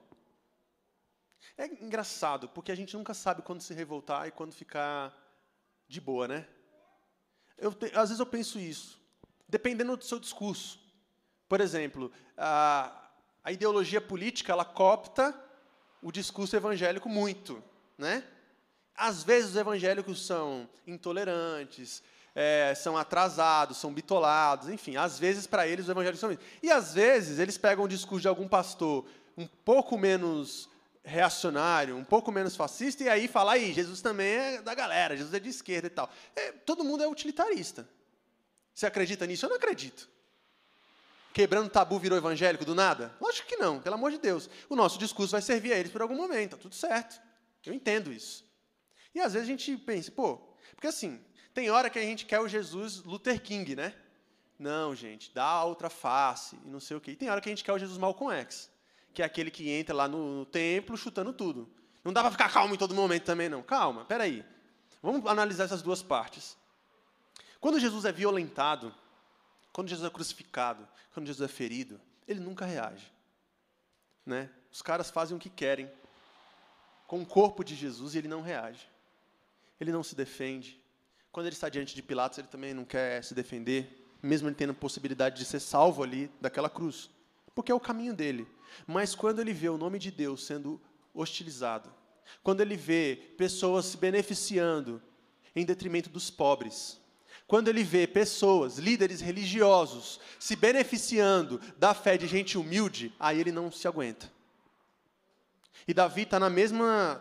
[1.56, 5.16] É engraçado, porque a gente nunca sabe quando se revoltar e quando ficar
[5.88, 6.48] de boa, né?
[7.56, 9.00] Eu às vezes eu penso isso,
[9.48, 10.80] dependendo do seu discurso.
[11.48, 12.92] Por exemplo, a,
[13.44, 15.34] a ideologia política ela copta
[16.02, 17.64] o discurso evangélico muito,
[17.98, 18.24] né?
[18.96, 22.02] Às vezes os evangélicos são intolerantes,
[22.34, 26.42] é, são atrasados, são bitolados, enfim, às vezes para eles os evangélicos são isso.
[26.62, 29.06] E às vezes eles pegam o discurso de algum pastor
[29.38, 30.70] um pouco menos
[31.04, 35.34] reacionário, um pouco menos fascista, e aí fala aí, Jesus também é da galera, Jesus
[35.34, 36.10] é de esquerda e tal.
[36.36, 37.88] É, todo mundo é utilitarista.
[38.76, 39.46] Você acredita nisso?
[39.46, 40.10] Eu não acredito.
[41.34, 43.16] Quebrando tabu virou evangélico do nada?
[43.22, 44.50] Lógico que não, pelo amor de Deus.
[44.70, 47.22] O nosso discurso vai servir a eles por algum momento, tá tudo certo.
[47.66, 48.46] Eu entendo isso.
[49.14, 50.38] E às vezes a gente pensa, pô,
[50.72, 53.94] porque assim, tem hora que a gente quer o Jesus Luther King, né?
[54.60, 57.12] Não, gente, dá a outra face e não sei o quê.
[57.12, 58.70] E tem hora que a gente quer o Jesus Malcolm X,
[59.14, 61.70] que é aquele que entra lá no, no templo chutando tudo.
[62.04, 63.64] Não dá para ficar calmo em todo momento também, não.
[63.64, 64.46] Calma, peraí.
[65.02, 66.58] Vamos analisar essas duas partes.
[67.66, 68.94] Quando Jesus é violentado,
[69.74, 73.12] quando Jesus é crucificado, quando Jesus é ferido, ele nunca reage.
[74.24, 74.52] Né?
[74.72, 75.92] Os caras fazem o que querem
[77.08, 78.88] com o corpo de Jesus e ele não reage
[79.80, 80.80] ele não se defende.
[81.32, 84.70] Quando ele está diante de Pilatos, ele também não quer se defender, mesmo ele tendo
[84.70, 87.10] a possibilidade de ser salvo ali daquela cruz,
[87.56, 88.48] porque é o caminho dele.
[88.86, 90.80] Mas quando ele vê o nome de Deus sendo
[91.16, 91.92] hostilizado,
[92.44, 95.02] quando ele vê pessoas se beneficiando
[95.56, 97.04] em detrimento dos pobres,
[97.48, 103.52] quando ele vê pessoas, líderes religiosos, se beneficiando da fé de gente humilde, aí ele
[103.52, 104.34] não se aguenta.
[105.88, 106.40] E Davi está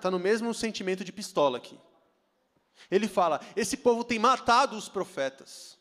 [0.00, 1.78] tá no mesmo sentimento de pistola aqui.
[2.90, 5.78] Ele fala: esse povo tem matado os profetas.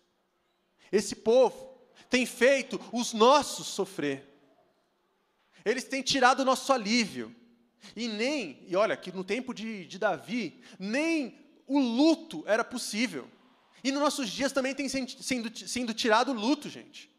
[0.91, 1.73] Esse povo
[2.09, 4.29] tem feito os nossos sofrer.
[5.63, 7.33] Eles têm tirado o nosso alívio.
[7.95, 13.29] E nem, e olha, que no tempo de, de Davi, nem o luto era possível.
[13.83, 17.11] E nos nossos dias também tem sendo, sendo tirado o luto, gente.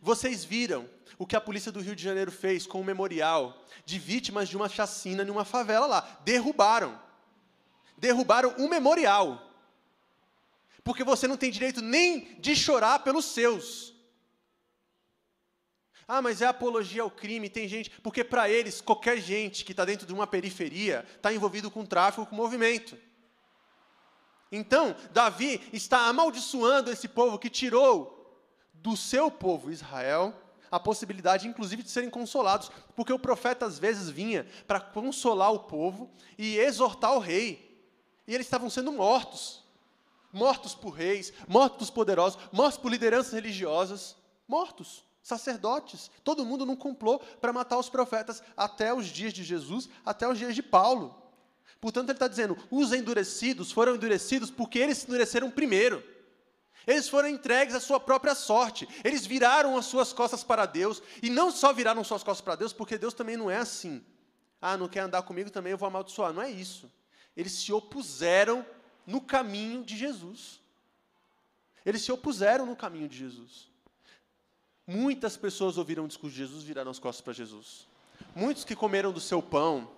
[0.00, 3.98] Vocês viram o que a polícia do Rio de Janeiro fez com o memorial de
[3.98, 6.20] vítimas de uma chacina em uma favela lá.
[6.24, 7.08] Derrubaram
[7.98, 9.44] derrubaram um memorial.
[10.84, 13.94] Porque você não tem direito nem de chorar pelos seus.
[16.06, 17.90] Ah, mas é apologia ao crime, tem gente.
[18.00, 22.24] Porque para eles, qualquer gente que está dentro de uma periferia está envolvido com tráfico,
[22.24, 22.96] com movimento.
[24.50, 28.14] Então, Davi está amaldiçoando esse povo que tirou
[28.72, 30.34] do seu povo Israel
[30.70, 35.60] a possibilidade, inclusive, de serem consolados, porque o profeta às vezes vinha para consolar o
[35.60, 37.82] povo e exortar o rei,
[38.26, 39.66] e eles estavam sendo mortos.
[40.30, 44.14] Mortos por reis, mortos por poderosos, mortos por lideranças religiosas,
[44.46, 49.88] mortos, sacerdotes, todo mundo num complô para matar os profetas até os dias de Jesus,
[50.04, 51.16] até os dias de Paulo.
[51.80, 56.02] Portanto, ele está dizendo: os endurecidos foram endurecidos porque eles se endureceram primeiro.
[56.86, 58.88] Eles foram entregues à sua própria sorte.
[59.04, 61.02] Eles viraram as suas costas para Deus.
[61.22, 64.02] E não só viraram suas costas para Deus, porque Deus também não é assim.
[64.60, 66.32] Ah, não quer andar comigo também, eu vou amaldiçoar.
[66.32, 66.90] Não é isso.
[67.36, 68.64] Eles se opuseram
[69.06, 70.60] no caminho de Jesus.
[71.84, 73.68] Eles se opuseram no caminho de Jesus.
[74.86, 77.86] Muitas pessoas ouviram o discurso de Jesus viraram as costas para Jesus.
[78.34, 79.90] Muitos que comeram do seu pão,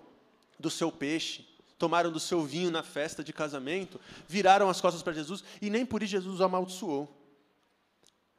[0.59, 1.47] do seu peixe,
[1.81, 5.83] tomaram do seu vinho na festa de casamento, viraram as costas para Jesus e nem
[5.83, 7.09] por isso Jesus os amaldiçoou.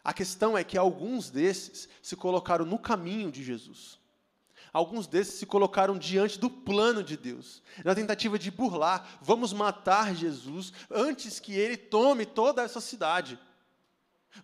[0.04, 3.98] A questão é que alguns desses se colocaram no caminho de Jesus.
[4.72, 10.14] Alguns desses se colocaram diante do plano de Deus, na tentativa de burlar, vamos matar
[10.14, 13.38] Jesus antes que ele tome toda essa cidade.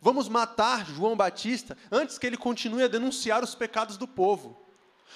[0.00, 4.67] Vamos matar João Batista antes que ele continue a denunciar os pecados do povo.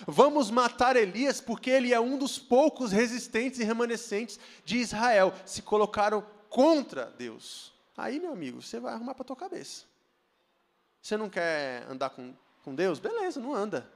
[0.07, 5.33] Vamos matar Elias porque ele é um dos poucos resistentes e remanescentes de Israel.
[5.45, 7.73] Se colocaram contra Deus.
[7.97, 9.85] Aí, meu amigo, você vai arrumar para a tua cabeça.
[11.01, 12.99] Você não quer andar com, com Deus?
[12.99, 13.91] Beleza, não anda.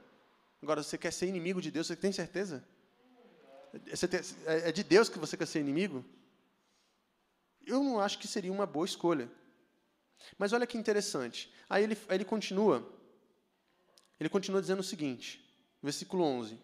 [0.61, 2.63] Agora, você quer ser inimigo de Deus, você tem certeza?
[3.71, 6.03] Tem, é, é de Deus que você quer ser inimigo?
[7.65, 9.29] Eu não acho que seria uma boa escolha.
[10.37, 11.51] Mas olha que interessante.
[11.69, 12.87] Aí ele, aí ele continua.
[14.19, 15.46] Ele continua dizendo o seguinte:
[15.81, 16.57] versículo 11.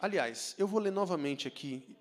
[0.00, 1.96] Aliás, eu vou ler novamente aqui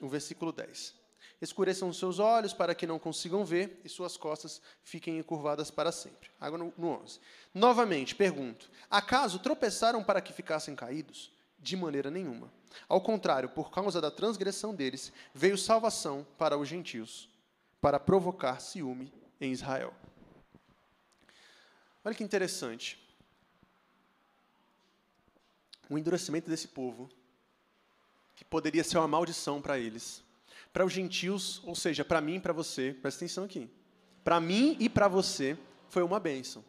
[0.00, 0.94] o versículo 10.
[1.40, 5.90] Escureçam os seus olhos para que não consigam ver e suas costas fiquem encurvadas para
[5.90, 6.30] sempre.
[6.40, 7.18] Agora no, no 11.
[7.52, 11.32] Novamente, pergunto: acaso tropeçaram para que ficassem caídos?
[11.58, 12.52] De maneira nenhuma.
[12.88, 17.28] Ao contrário, por causa da transgressão deles, veio salvação para os gentios,
[17.80, 19.94] para provocar ciúme em Israel.
[22.04, 23.01] Olha que interessante
[25.92, 27.08] o endurecimento desse povo,
[28.34, 30.22] que poderia ser uma maldição para eles.
[30.72, 33.68] Para os gentios, ou seja, para mim e para você, presta atenção aqui.
[34.24, 35.56] Para mim e para você,
[35.88, 36.64] foi uma bênção.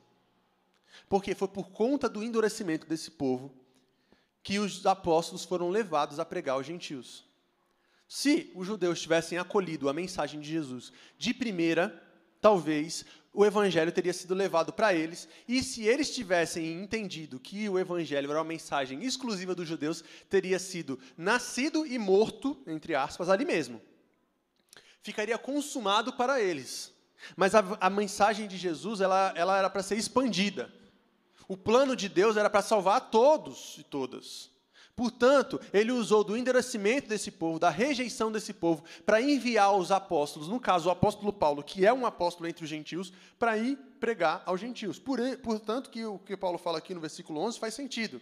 [1.07, 3.53] Porque foi por conta do endurecimento desse povo
[4.43, 7.23] que os apóstolos foram levados a pregar aos gentios.
[8.07, 12.01] Se os judeus tivessem acolhido a mensagem de Jesus de primeira,
[12.43, 17.79] talvez o evangelho teria sido levado para eles, e se eles tivessem entendido que o
[17.79, 23.45] evangelho era uma mensagem exclusiva dos judeus, teria sido nascido e morto, entre aspas, ali
[23.45, 23.81] mesmo.
[25.01, 26.93] Ficaria consumado para eles.
[27.37, 30.71] Mas a, a mensagem de Jesus, ela, ela era para ser expandida.
[31.47, 34.51] O plano de Deus era para salvar todos e todas.
[34.95, 40.47] Portanto, ele usou do endurecimento desse povo, da rejeição desse povo, para enviar os apóstolos,
[40.47, 44.43] no caso o apóstolo Paulo, que é um apóstolo entre os gentios, para ir pregar
[44.45, 44.99] aos gentios.
[44.99, 48.21] Por, portanto, que o que Paulo fala aqui no versículo 11 faz sentido.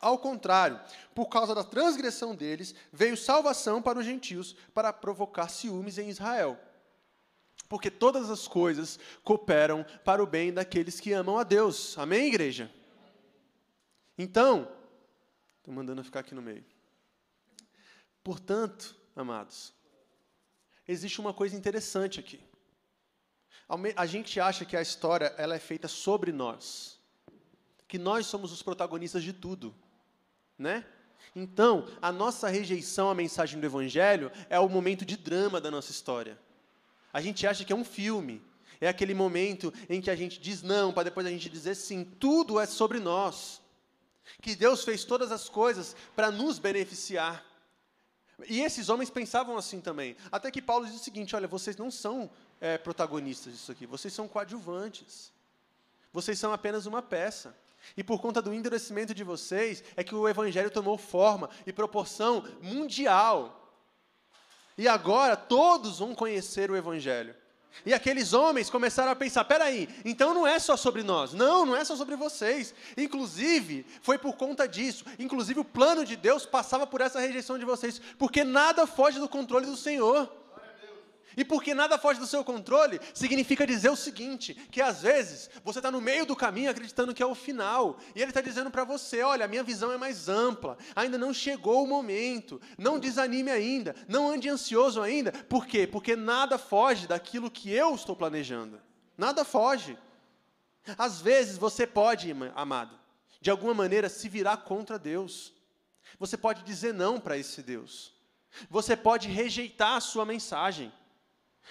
[0.00, 0.80] Ao contrário,
[1.14, 6.58] por causa da transgressão deles, veio salvação para os gentios, para provocar ciúmes em Israel.
[7.68, 11.98] Porque todas as coisas cooperam para o bem daqueles que amam a Deus.
[11.98, 12.70] Amém, igreja?
[14.16, 14.68] Então,
[15.70, 16.64] Estou mandando ficar aqui no meio.
[18.24, 19.72] Portanto, amados,
[20.88, 22.40] existe uma coisa interessante aqui.
[23.94, 26.98] A gente acha que a história ela é feita sobre nós,
[27.86, 29.72] que nós somos os protagonistas de tudo,
[30.58, 30.84] né?
[31.36, 35.92] Então, a nossa rejeição à mensagem do Evangelho é o momento de drama da nossa
[35.92, 36.36] história.
[37.12, 38.42] A gente acha que é um filme,
[38.80, 42.02] é aquele momento em que a gente diz não, para depois a gente dizer sim.
[42.02, 43.60] Tudo é sobre nós
[44.40, 47.44] que Deus fez todas as coisas para nos beneficiar.
[48.48, 50.16] E esses homens pensavam assim também.
[50.32, 54.14] Até que Paulo diz o seguinte: olha, vocês não são é, protagonistas disso aqui, vocês
[54.14, 55.32] são coadjuvantes.
[56.12, 57.56] Vocês são apenas uma peça.
[57.96, 62.44] E por conta do endurecimento de vocês, é que o evangelho tomou forma e proporção
[62.60, 63.56] mundial.
[64.76, 67.34] E agora todos vão conhecer o evangelho.
[67.84, 71.76] E aqueles homens começaram a pensar: peraí, então não é só sobre nós, não, não
[71.76, 72.74] é só sobre vocês.
[72.96, 75.04] Inclusive, foi por conta disso.
[75.18, 79.28] Inclusive, o plano de Deus passava por essa rejeição de vocês, porque nada foge do
[79.28, 80.30] controle do Senhor.
[81.36, 85.78] E porque nada foge do seu controle, significa dizer o seguinte: que às vezes você
[85.78, 88.84] está no meio do caminho acreditando que é o final, e ele está dizendo para
[88.84, 93.50] você: olha, a minha visão é mais ampla, ainda não chegou o momento, não desanime
[93.50, 95.32] ainda, não ande ansioso ainda.
[95.32, 95.86] Por quê?
[95.86, 98.80] Porque nada foge daquilo que eu estou planejando.
[99.16, 99.98] Nada foge.
[100.96, 102.98] Às vezes você pode, amado,
[103.40, 105.52] de alguma maneira se virar contra Deus.
[106.18, 108.12] Você pode dizer não para esse Deus.
[108.68, 110.92] Você pode rejeitar a sua mensagem.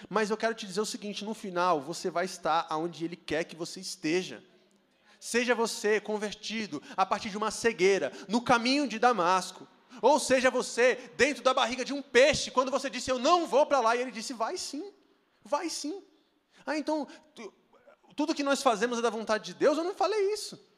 [0.07, 3.43] Mas eu quero te dizer o seguinte: no final, você vai estar onde Ele quer
[3.43, 4.43] que você esteja.
[5.19, 9.67] Seja você convertido a partir de uma cegueira, no caminho de Damasco.
[10.01, 13.65] Ou seja você dentro da barriga de um peixe, quando você disse, Eu não vou
[13.65, 14.93] para lá, e ele disse, Vai sim,
[15.43, 16.01] vai sim.
[16.65, 17.07] Ah, então,
[18.15, 19.77] tudo que nós fazemos é da vontade de Deus?
[19.77, 20.68] Eu não falei isso.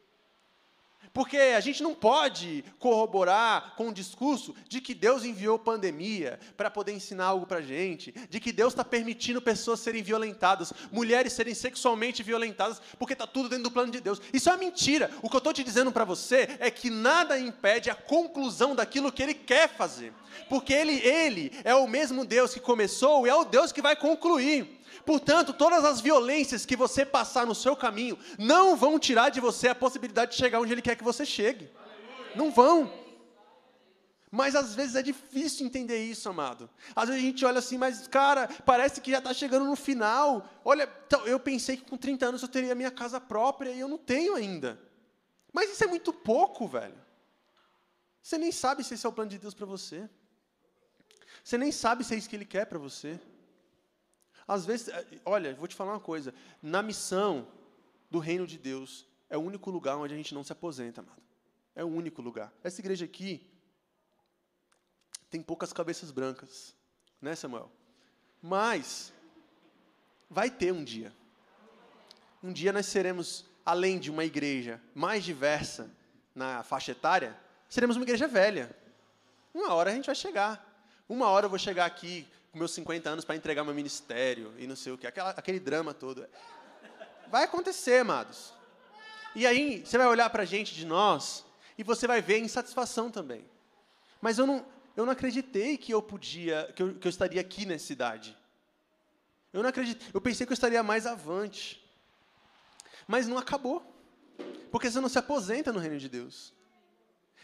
[1.13, 6.71] Porque a gente não pode corroborar com o discurso de que Deus enviou pandemia para
[6.71, 11.34] poder ensinar algo para a gente, de que Deus está permitindo pessoas serem violentadas, mulheres
[11.34, 14.21] serem sexualmente violentadas, porque está tudo dentro do plano de Deus.
[14.32, 15.12] Isso é mentira.
[15.21, 19.12] O que eu estou te dizendo para você é que nada impede a conclusão daquilo
[19.12, 20.13] que Ele quer fazer.
[20.50, 23.95] Porque Ele, Ele é o mesmo Deus que começou e é o Deus que vai
[23.95, 24.80] concluir.
[25.05, 29.69] Portanto, todas as violências que você passar no seu caminho não vão tirar de você
[29.69, 31.69] a possibilidade de chegar onde Ele quer que você chegue.
[32.35, 32.91] Não vão.
[34.31, 36.69] Mas às vezes é difícil entender isso, amado.
[36.95, 40.47] Às vezes a gente olha assim, mas cara, parece que já está chegando no final.
[40.63, 43.89] Olha, então, eu pensei que com 30 anos eu teria minha casa própria e eu
[43.89, 44.79] não tenho ainda.
[45.51, 46.95] Mas isso é muito pouco, velho.
[48.21, 50.09] Você nem sabe se esse é o plano de Deus para você.
[51.43, 53.19] Você nem sabe se é isso que Ele quer para você.
[54.51, 57.47] Às vezes, é, olha, vou te falar uma coisa: na missão
[58.09, 61.21] do reino de Deus, é o único lugar onde a gente não se aposenta, amado.
[61.73, 62.51] É o único lugar.
[62.61, 63.49] Essa igreja aqui
[65.29, 66.75] tem poucas cabeças brancas,
[67.21, 67.71] né, Samuel?
[68.41, 69.13] Mas
[70.29, 71.13] vai ter um dia.
[72.43, 75.89] Um dia nós seremos, além de uma igreja mais diversa
[76.35, 78.75] na faixa etária, seremos uma igreja velha.
[79.53, 80.85] Uma hora a gente vai chegar.
[81.07, 84.67] Uma hora eu vou chegar aqui com meus 50 anos para entregar meu ministério e
[84.67, 86.27] não sei o que, aquele drama todo.
[87.27, 88.53] Vai acontecer, amados.
[89.33, 91.45] E aí, você vai olhar para a gente de nós
[91.77, 93.45] e você vai ver insatisfação também.
[94.19, 97.65] Mas eu não, eu não acreditei que eu podia, que eu, que eu estaria aqui
[97.65, 98.37] nessa cidade.
[99.53, 100.05] Eu não acredito.
[100.13, 101.81] Eu pensei que eu estaria mais avante.
[103.07, 103.81] Mas não acabou.
[104.69, 106.53] Porque você não se aposenta no reino de Deus.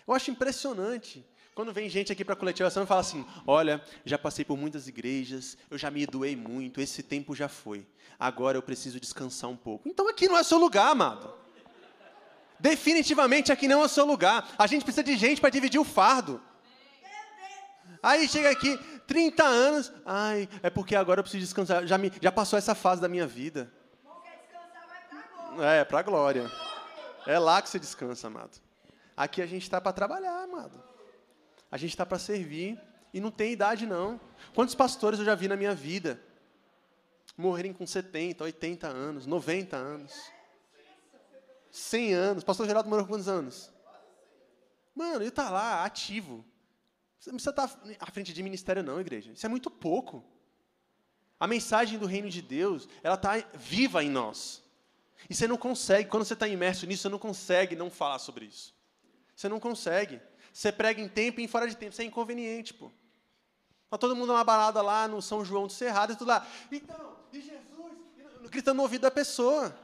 [0.05, 1.25] Eu acho impressionante
[1.57, 4.87] quando vem gente aqui para a coletivação e fala assim: olha, já passei por muitas
[4.87, 7.83] igrejas, eu já me doei muito, esse tempo já foi.
[8.19, 9.89] Agora eu preciso descansar um pouco.
[9.89, 11.33] Então aqui não é seu lugar, amado.
[12.59, 14.47] Definitivamente aqui não é seu lugar.
[14.55, 16.39] A gente precisa de gente para dividir o fardo.
[18.03, 21.87] Aí chega aqui, 30 anos, ai, é porque agora eu preciso descansar.
[21.87, 23.73] Já, me, já passou essa fase da minha vida.
[25.59, 26.51] É, para glória.
[27.25, 28.61] É lá que você descansa, amado.
[29.15, 30.86] Aqui a gente está para trabalhar, amado.
[31.71, 32.79] A gente está para servir
[33.13, 34.19] e não tem idade, não.
[34.53, 36.21] Quantos pastores eu já vi na minha vida
[37.37, 40.31] morrerem com 70, 80 anos, 90 anos,
[41.71, 42.43] 100 anos?
[42.43, 43.71] Pastor Geraldo morreu com quantos anos?
[44.95, 46.43] Mano, ele está lá, ativo.
[47.19, 49.31] Você não precisa estar tá à frente de ministério, não, igreja.
[49.31, 50.23] Isso é muito pouco.
[51.39, 54.63] A mensagem do reino de Deus, ela está viva em nós.
[55.29, 58.45] E você não consegue, quando você está imerso nisso, você não consegue não falar sobre
[58.45, 58.73] isso.
[59.35, 60.21] Você não consegue.
[60.57, 61.91] Você prega em tempo e em fora de tempo.
[61.91, 62.91] Isso é inconveniente, pô.
[63.91, 66.47] Tá todo mundo numa balada lá no São João do Cerrado e tudo lá.
[66.71, 67.93] Então, e Jesus?
[68.49, 69.77] Gritando no ouvido da pessoa.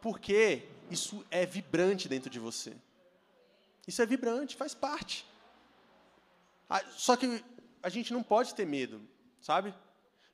[0.00, 2.74] Porque isso é vibrante dentro de você.
[3.86, 5.26] Isso é vibrante, faz parte.
[6.66, 7.44] Ah, só que
[7.82, 8.98] a gente não pode ter medo,
[9.42, 9.74] sabe?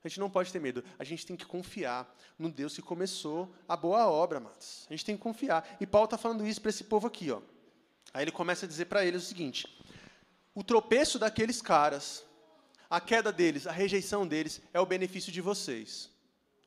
[0.01, 0.85] A gente não pode ter medo.
[0.97, 4.85] A gente tem que confiar no Deus que começou a boa obra, amados.
[4.89, 5.67] A gente tem que confiar.
[5.81, 7.41] E Paulo está falando isso para esse povo aqui, ó.
[8.13, 9.67] Aí ele começa a dizer para eles o seguinte:
[10.53, 12.25] o tropeço daqueles caras,
[12.89, 16.09] a queda deles, a rejeição deles é o benefício de vocês.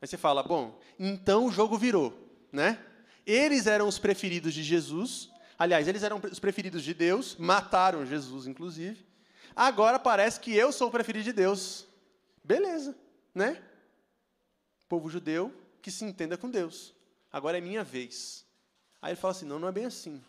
[0.01, 2.13] Aí você fala, bom, então o jogo virou,
[2.51, 2.79] né?
[3.27, 8.47] Eles eram os preferidos de Jesus, aliás, eles eram os preferidos de Deus, mataram Jesus,
[8.47, 9.07] inclusive.
[9.57, 11.87] Agora parece que eu sou o preferido de Deus.
[12.43, 12.97] Beleza,
[13.35, 13.63] né?
[14.89, 16.95] Povo judeu que se entenda com Deus.
[17.33, 18.45] Agora é minha vez.
[19.01, 20.23] Aí ele fala assim: não, não é bem assim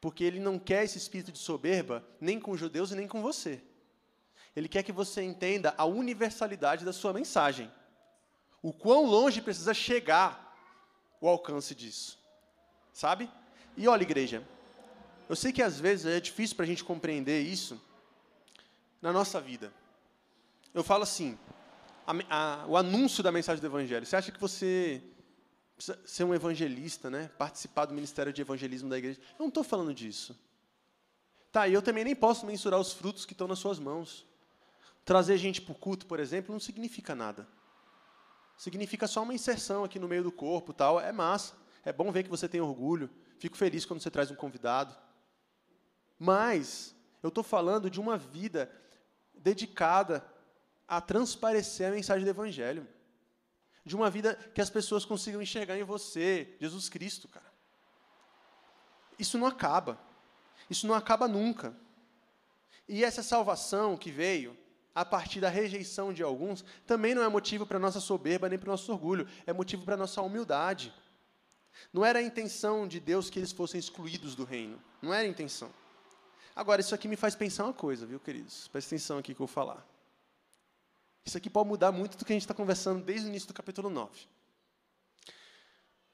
[0.00, 3.22] porque ele não quer esse espírito de soberba nem com os judeus e nem com
[3.22, 3.62] você.
[4.54, 7.70] Ele quer que você entenda a universalidade da sua mensagem.
[8.62, 10.56] O quão longe precisa chegar
[11.20, 12.18] o alcance disso.
[12.92, 13.30] Sabe?
[13.76, 14.46] E olha, igreja,
[15.28, 17.80] eu sei que às vezes é difícil para a gente compreender isso
[19.02, 19.72] na nossa vida.
[20.72, 21.38] Eu falo assim:
[22.06, 22.12] a,
[22.62, 24.06] a, o anúncio da mensagem do Evangelho.
[24.06, 25.02] Você acha que você
[25.76, 27.28] precisa ser um evangelista, né?
[27.38, 29.20] participar do ministério de evangelismo da igreja?
[29.32, 30.36] Eu não estou falando disso.
[31.52, 34.26] Tá, e eu também nem posso mensurar os frutos que estão nas suas mãos.
[35.04, 37.46] Trazer gente para o culto, por exemplo, não significa nada.
[38.56, 40.98] Significa só uma inserção aqui no meio do corpo, tal.
[40.98, 41.54] É massa.
[41.84, 43.08] É bom ver que você tem orgulho.
[43.38, 44.96] Fico feliz quando você traz um convidado.
[46.18, 48.70] Mas eu estou falando de uma vida
[49.34, 50.26] dedicada
[50.88, 52.86] a transparecer a mensagem do Evangelho.
[53.86, 57.46] De uma vida que as pessoas consigam enxergar em você, Jesus Cristo, cara.
[59.16, 59.96] Isso não acaba.
[60.68, 61.72] Isso não acaba nunca.
[62.88, 64.58] E essa salvação que veio
[64.92, 68.72] a partir da rejeição de alguns também não é motivo para nossa soberba nem para
[68.72, 70.92] nosso orgulho, é motivo para nossa humildade.
[71.92, 74.82] Não era a intenção de Deus que eles fossem excluídos do reino.
[75.00, 75.70] Não era a intenção.
[76.56, 78.66] Agora, isso aqui me faz pensar uma coisa, viu, queridos?
[78.68, 79.86] Presta atenção aqui que eu vou falar.
[81.26, 83.54] Isso aqui pode mudar muito do que a gente está conversando desde o início do
[83.54, 84.12] capítulo 9.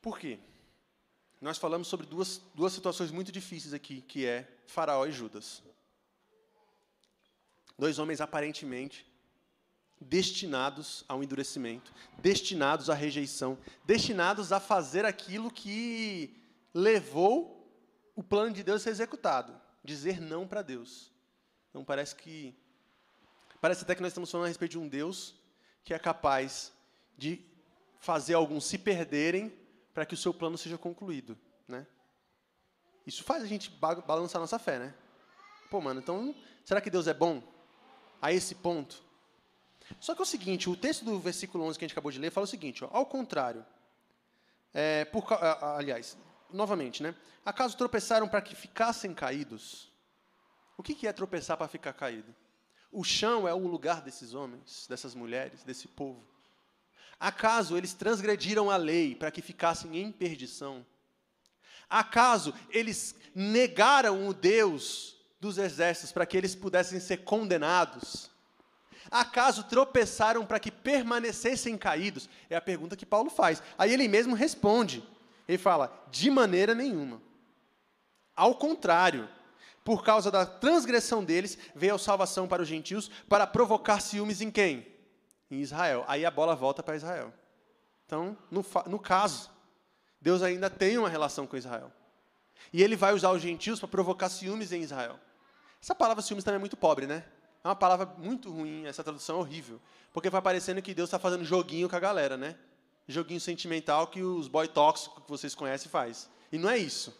[0.01, 0.39] Por quê?
[1.39, 5.63] Nós falamos sobre duas, duas situações muito difíceis aqui, que é Faraó e Judas.
[7.79, 9.07] Dois homens aparentemente
[10.01, 16.35] destinados ao endurecimento, destinados à rejeição, destinados a fazer aquilo que
[16.73, 17.71] levou
[18.17, 21.13] o plano de Deus a ser executado, dizer não para Deus.
[21.69, 22.57] Então parece que
[23.63, 25.37] parece até que nós estamos falando a respeito de um Deus
[25.85, 26.73] que é capaz
[27.17, 27.41] de
[28.01, 29.57] fazer alguns se perderem
[29.95, 31.39] para que o seu plano seja concluído,
[31.69, 31.87] né?
[33.07, 34.95] Isso faz a gente balançar nossa fé, né?
[35.71, 36.35] Pô, mano, então
[36.65, 37.41] será que Deus é bom
[38.21, 39.01] a esse ponto?
[40.01, 42.19] Só que é o seguinte, o texto do versículo 11 que a gente acabou de
[42.19, 43.65] ler fala o seguinte, ó, ao contrário,
[44.75, 45.25] é, por,
[45.77, 46.17] aliás,
[46.53, 47.15] novamente, né?
[47.45, 49.93] Acaso tropeçaram para que ficassem caídos?
[50.77, 52.35] O que, que é tropeçar para ficar caído?
[52.93, 56.23] O chão é o lugar desses homens, dessas mulheres, desse povo.
[57.19, 60.85] Acaso eles transgrediram a lei para que ficassem em perdição?
[61.89, 68.31] Acaso eles negaram o Deus dos exércitos para que eles pudessem ser condenados?
[69.11, 72.29] Acaso tropeçaram para que permanecessem caídos?
[72.51, 73.63] É a pergunta que Paulo faz.
[73.79, 75.03] Aí ele mesmo responde.
[75.49, 77.23] Ele fala: de maneira nenhuma.
[78.35, 79.29] Ao contrário,
[79.85, 84.51] por causa da transgressão deles, veio a salvação para os gentios para provocar ciúmes em
[84.51, 84.87] quem?
[85.51, 86.05] Em Israel.
[86.07, 87.33] Aí a bola volta para Israel.
[88.07, 89.51] Então, no, no caso,
[90.21, 91.91] Deus ainda tem uma relação com Israel.
[92.73, 95.19] E ele vai usar os gentios para provocar ciúmes em Israel.
[95.83, 97.25] Essa palavra ciúmes também é muito pobre, né?
[97.65, 99.81] É uma palavra muito ruim, essa tradução é horrível.
[100.13, 102.57] Porque vai parecendo que Deus está fazendo joguinho com a galera, né?
[103.09, 106.31] Joguinho sentimental que os boy tóxicos que vocês conhecem faz.
[106.53, 107.17] E não é isso.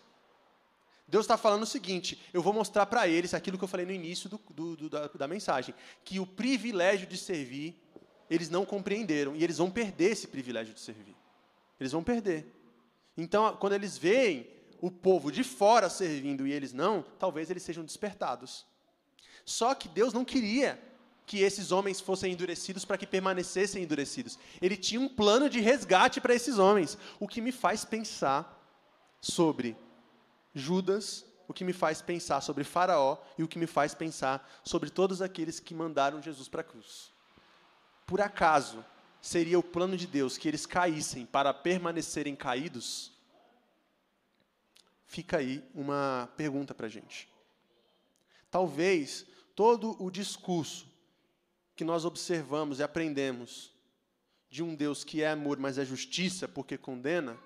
[1.13, 3.93] Deus está falando o seguinte: eu vou mostrar para eles aquilo que eu falei no
[3.93, 7.79] início do, do, do, da, da mensagem, que o privilégio de servir,
[8.31, 11.15] eles não compreenderam, e eles vão perder esse privilégio de servir.
[11.79, 12.47] Eles vão perder.
[13.15, 14.49] Então, quando eles veem
[14.81, 18.65] o povo de fora servindo e eles não, talvez eles sejam despertados.
[19.45, 20.83] Só que Deus não queria
[21.27, 24.39] que esses homens fossem endurecidos para que permanecessem endurecidos.
[24.63, 28.59] Ele tinha um plano de resgate para esses homens, o que me faz pensar
[29.21, 29.77] sobre
[30.55, 34.91] Judas, o que me faz pensar sobre Faraó e o que me faz pensar sobre
[34.91, 37.13] todos aqueles que mandaram Jesus para a cruz.
[38.07, 38.85] Por acaso
[39.21, 43.13] seria o plano de Deus que eles caíssem para permanecerem caídos?
[45.07, 47.29] Fica aí uma pergunta para a gente.
[48.51, 50.87] Talvez todo o discurso
[51.77, 53.73] que nós observamos e aprendemos
[54.51, 57.39] de um Deus que é amor, mas é justiça porque condena,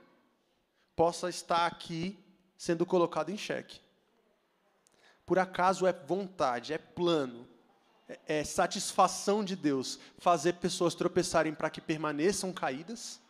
[0.96, 2.18] possa estar aqui
[2.56, 3.80] sendo colocado em xeque.
[5.24, 7.46] Por acaso é vontade, é plano,
[8.08, 13.20] é, é satisfação de Deus fazer pessoas tropeçarem para que permaneçam caídas?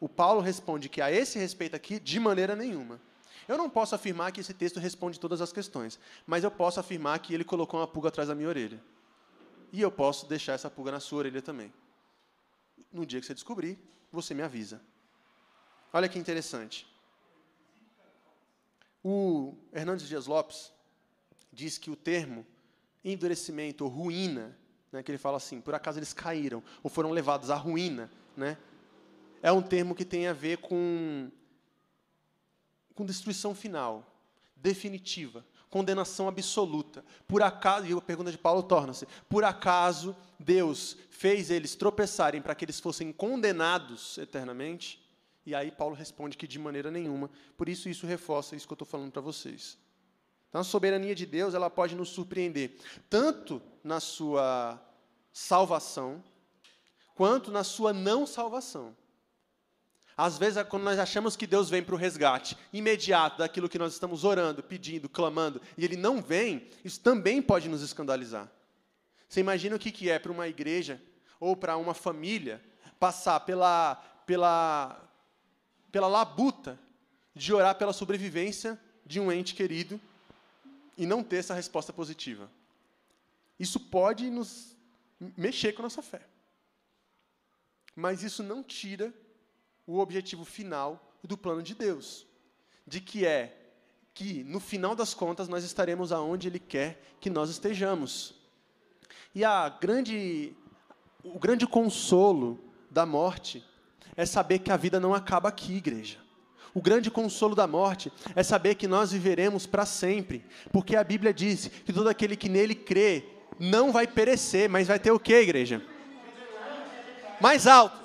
[0.00, 3.00] O Paulo responde que a esse respeito aqui, de maneira nenhuma.
[3.46, 7.18] Eu não posso afirmar que esse texto responde todas as questões, mas eu posso afirmar
[7.18, 8.80] que ele colocou uma pulga atrás da minha orelha.
[9.72, 11.72] E eu posso deixar essa pulga na sua orelha também.
[12.92, 13.78] No dia que você descobrir,
[14.10, 14.80] você me avisa.
[15.92, 16.89] Olha que interessante.
[19.02, 20.72] O Hernandes Dias Lopes
[21.52, 22.46] diz que o termo
[23.04, 24.56] endurecimento ou ruína,
[24.92, 28.58] né, que ele fala assim, por acaso eles caíram ou foram levados à ruína, né,
[29.42, 31.30] é um termo que tem a ver com
[32.94, 34.14] com destruição final,
[34.54, 37.02] definitiva, condenação absoluta.
[37.26, 42.54] Por acaso, e a pergunta de Paulo torna-se: por acaso Deus fez eles tropeçarem para
[42.54, 45.02] que eles fossem condenados eternamente?
[45.50, 47.28] E aí Paulo responde que de maneira nenhuma.
[47.56, 49.76] Por isso isso reforça isso que eu estou falando para vocês.
[50.48, 52.76] Então a soberania de Deus ela pode nos surpreender
[53.08, 54.80] tanto na sua
[55.32, 56.22] salvação
[57.16, 58.96] quanto na sua não salvação.
[60.16, 63.78] Às vezes, é quando nós achamos que Deus vem para o resgate imediato daquilo que
[63.78, 68.48] nós estamos orando, pedindo, clamando, e Ele não vem, isso também pode nos escandalizar.
[69.28, 71.02] Você imagina o que, é para uma igreja
[71.40, 72.62] ou para uma família
[73.00, 73.96] passar pela,
[74.26, 75.09] pela,
[75.90, 76.78] pela labuta
[77.34, 80.00] de orar pela sobrevivência de um ente querido
[80.96, 82.50] e não ter essa resposta positiva.
[83.58, 84.76] Isso pode nos
[85.36, 86.26] mexer com a nossa fé.
[87.94, 89.12] Mas isso não tira
[89.86, 92.26] o objetivo final do plano de Deus,
[92.86, 93.56] de que é
[94.14, 98.34] que no final das contas nós estaremos aonde ele quer que nós estejamos.
[99.34, 100.56] E a grande
[101.22, 102.58] o grande consolo
[102.90, 103.64] da morte
[104.16, 106.18] é saber que a vida não acaba aqui, igreja.
[106.72, 111.34] O grande consolo da morte é saber que nós viveremos para sempre, porque a Bíblia
[111.34, 113.24] diz que todo aquele que nele crê
[113.58, 115.82] não vai perecer, mas vai ter o que, igreja?
[117.40, 117.98] Mais alto.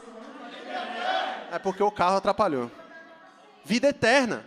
[1.52, 2.72] É porque o carro atrapalhou.
[3.64, 4.46] Vida eterna.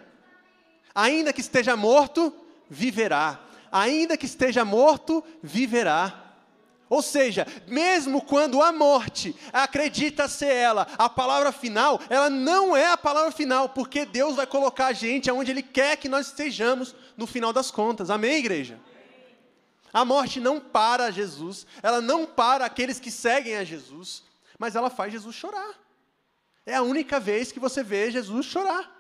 [0.95, 2.35] Ainda que esteja morto,
[2.69, 3.41] viverá.
[3.71, 6.28] Ainda que esteja morto, viverá.
[6.91, 12.91] Ou seja, mesmo quando a morte acredita ser ela a palavra final, ela não é
[12.91, 16.95] a palavra final, porque Deus vai colocar a gente aonde Ele quer que nós estejamos
[17.17, 18.09] no final das contas.
[18.09, 18.81] Amém, igreja?
[19.93, 24.23] A morte não para Jesus, ela não para aqueles que seguem a Jesus,
[24.59, 25.79] mas ela faz Jesus chorar.
[26.65, 28.97] É a única vez que você vê Jesus chorar.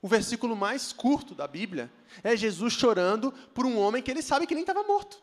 [0.00, 1.90] O versículo mais curto da Bíblia
[2.24, 5.22] é Jesus chorando por um homem que ele sabe que nem estava morto.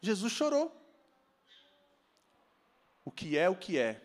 [0.00, 0.74] Jesus chorou.
[3.04, 4.00] O que é o que é?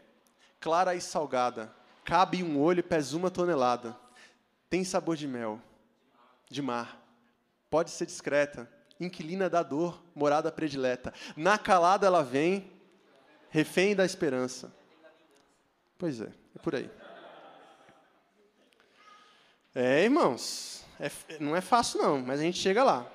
[0.60, 1.74] Clara e salgada.
[2.04, 3.98] Cabe um olho e pesa uma tonelada.
[4.70, 5.62] Tem sabor de mel,
[6.50, 7.02] de mar.
[7.70, 8.70] Pode ser discreta.
[9.00, 11.14] Inquilina da dor, morada predileta.
[11.36, 12.72] Na calada ela vem,
[13.50, 14.74] refém da esperança.
[15.98, 16.90] Pois é, é por aí.
[19.74, 23.06] É, irmãos, é, não é fácil não, mas a gente chega lá.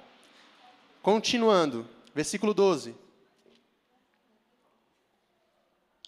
[1.03, 1.89] Continuando.
[2.15, 2.95] Versículo 12.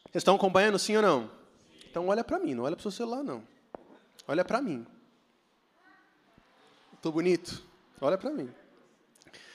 [0.04, 1.30] Vocês estão acompanhando, sim ou não?
[1.88, 3.42] Então olha para mim, não olha para o seu celular, não.
[4.28, 4.86] Olha para mim.
[6.94, 7.62] Estou bonito?
[8.00, 8.52] Olha para mim.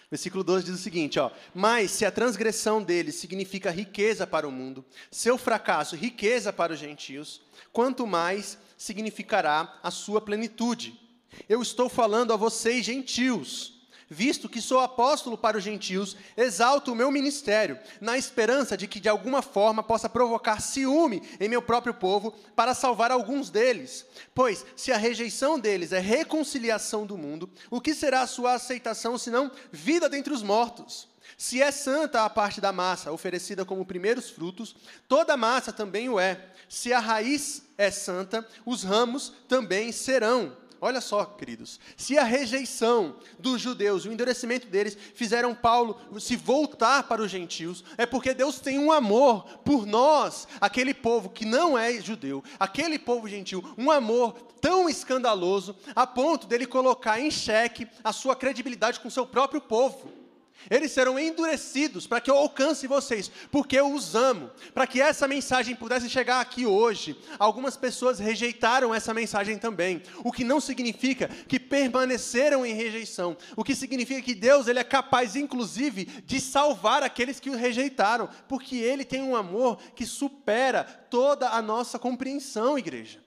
[0.10, 4.52] Versículo 12 diz o seguinte, ó: "Mas se a transgressão deles significa riqueza para o
[4.52, 7.42] mundo, seu fracasso riqueza para os gentios,
[7.72, 11.00] quanto mais significará a sua plenitude.
[11.48, 13.77] Eu estou falando a vocês gentios,
[14.10, 19.00] visto que sou apóstolo para os gentios, exalto o meu ministério, na esperança de que
[19.00, 24.06] de alguma forma possa provocar ciúme em meu próprio povo para salvar alguns deles.
[24.34, 29.18] Pois, se a rejeição deles é reconciliação do mundo, o que será a sua aceitação
[29.18, 31.08] senão vida dentre os mortos?
[31.38, 34.76] Se é santa a parte da massa oferecida como primeiros frutos,
[35.08, 36.46] toda a massa também o é.
[36.70, 40.56] Se a raiz é santa, os ramos também serão.
[40.80, 47.04] Olha só, queridos, se a rejeição dos judeus, o endurecimento deles, fizeram Paulo se voltar
[47.04, 51.78] para os gentios, é porque Deus tem um amor por nós, aquele povo que não
[51.78, 57.88] é judeu, aquele povo gentil, um amor tão escandaloso, a ponto dele colocar em xeque
[58.04, 60.27] a sua credibilidade com o seu próprio povo.
[60.70, 64.50] Eles serão endurecidos para que eu alcance vocês, porque eu os amo.
[64.74, 70.02] Para que essa mensagem pudesse chegar aqui hoje, algumas pessoas rejeitaram essa mensagem também.
[70.24, 73.38] O que não significa que permaneceram em rejeição.
[73.56, 78.30] O que significa que Deus ele é capaz, inclusive, de salvar aqueles que o rejeitaram,
[78.48, 83.20] porque Ele tem um amor que supera toda a nossa compreensão, igreja.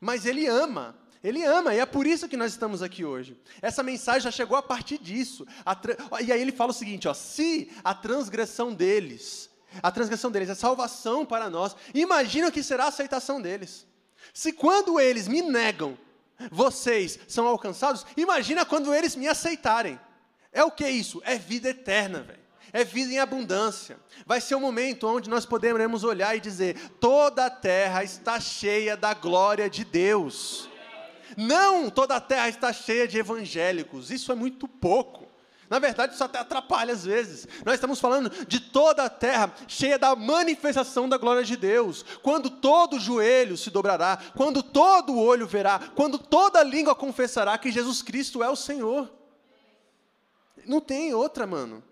[0.00, 0.96] Mas Ele ama.
[1.22, 3.36] Ele ama, e é por isso que nós estamos aqui hoje.
[3.60, 5.46] Essa mensagem já chegou a partir disso.
[5.64, 5.76] A
[6.22, 9.50] e aí ele fala o seguinte: ó, se a transgressão deles,
[9.82, 13.86] a transgressão deles é salvação para nós, imagina o que será a aceitação deles.
[14.32, 15.98] Se quando eles me negam,
[16.50, 19.98] vocês são alcançados, imagina quando eles me aceitarem.
[20.52, 21.20] É o que isso?
[21.24, 22.48] É vida eterna, velho.
[22.72, 23.98] É vida em abundância.
[24.26, 28.38] Vai ser o um momento onde nós poderemos olhar e dizer: toda a terra está
[28.38, 30.68] cheia da glória de Deus.
[31.40, 34.10] Não, toda a terra está cheia de evangélicos.
[34.10, 35.28] Isso é muito pouco.
[35.70, 37.46] Na verdade, isso até atrapalha às vezes.
[37.64, 42.04] Nós estamos falando de toda a terra cheia da manifestação da glória de Deus.
[42.24, 48.02] Quando todo joelho se dobrará, quando todo olho verá, quando toda língua confessará que Jesus
[48.02, 49.08] Cristo é o Senhor.
[50.66, 51.84] Não tem outra, mano.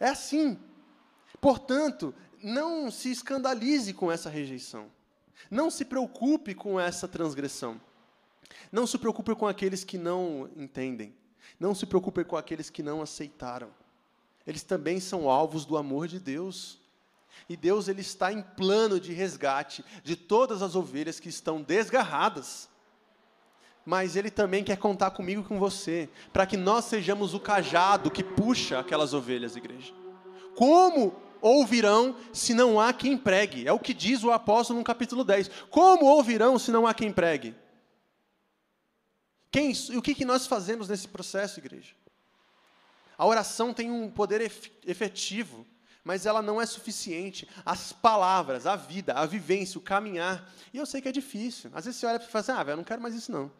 [0.00, 0.58] É assim.
[1.38, 4.90] Portanto, não se escandalize com essa rejeição.
[5.50, 7.78] Não se preocupe com essa transgressão.
[8.72, 11.14] Não se preocupe com aqueles que não entendem.
[11.60, 13.68] Não se preocupe com aqueles que não aceitaram.
[14.46, 16.80] Eles também são alvos do amor de Deus.
[17.48, 22.68] E Deus ele está em plano de resgate de todas as ovelhas que estão desgarradas.
[23.84, 28.10] Mas ele também quer contar comigo e com você, para que nós sejamos o cajado
[28.10, 29.92] que puxa aquelas ovelhas, igreja.
[30.54, 33.66] Como ouvirão se não há quem pregue?
[33.66, 35.50] É o que diz o apóstolo no capítulo 10.
[35.68, 37.54] Como ouvirão se não há quem pregue?
[39.52, 41.94] Quem, o que, que nós fazemos nesse processo, igreja?
[43.18, 45.66] A oração tem um poder efetivo,
[46.02, 47.46] mas ela não é suficiente.
[47.64, 50.50] As palavras, a vida, a vivência, o caminhar.
[50.72, 51.70] E eu sei que é difícil.
[51.74, 53.52] Às vezes você olha e fala assim: ah, velho, eu não quero mais isso não.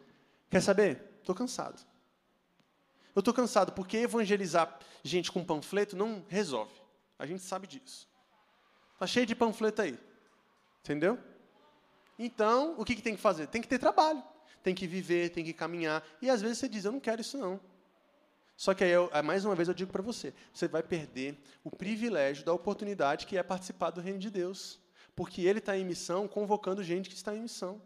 [0.49, 1.17] Quer saber?
[1.19, 1.79] Estou cansado.
[3.15, 6.73] Eu estou cansado porque evangelizar gente com panfleto não resolve.
[7.19, 8.09] A gente sabe disso.
[8.95, 9.99] Está cheio de panfleto aí.
[10.81, 11.19] Entendeu?
[12.17, 13.45] Então, o que, que tem que fazer?
[13.47, 14.23] Tem que ter trabalho.
[14.63, 16.03] Tem que viver, tem que caminhar.
[16.21, 17.59] E às vezes você diz, eu não quero isso não.
[18.55, 21.69] Só que aí, eu, mais uma vez, eu digo para você: você vai perder o
[21.69, 24.79] privilégio da oportunidade que é participar do reino de Deus.
[25.15, 27.81] Porque Ele está em missão, convocando gente que está em missão.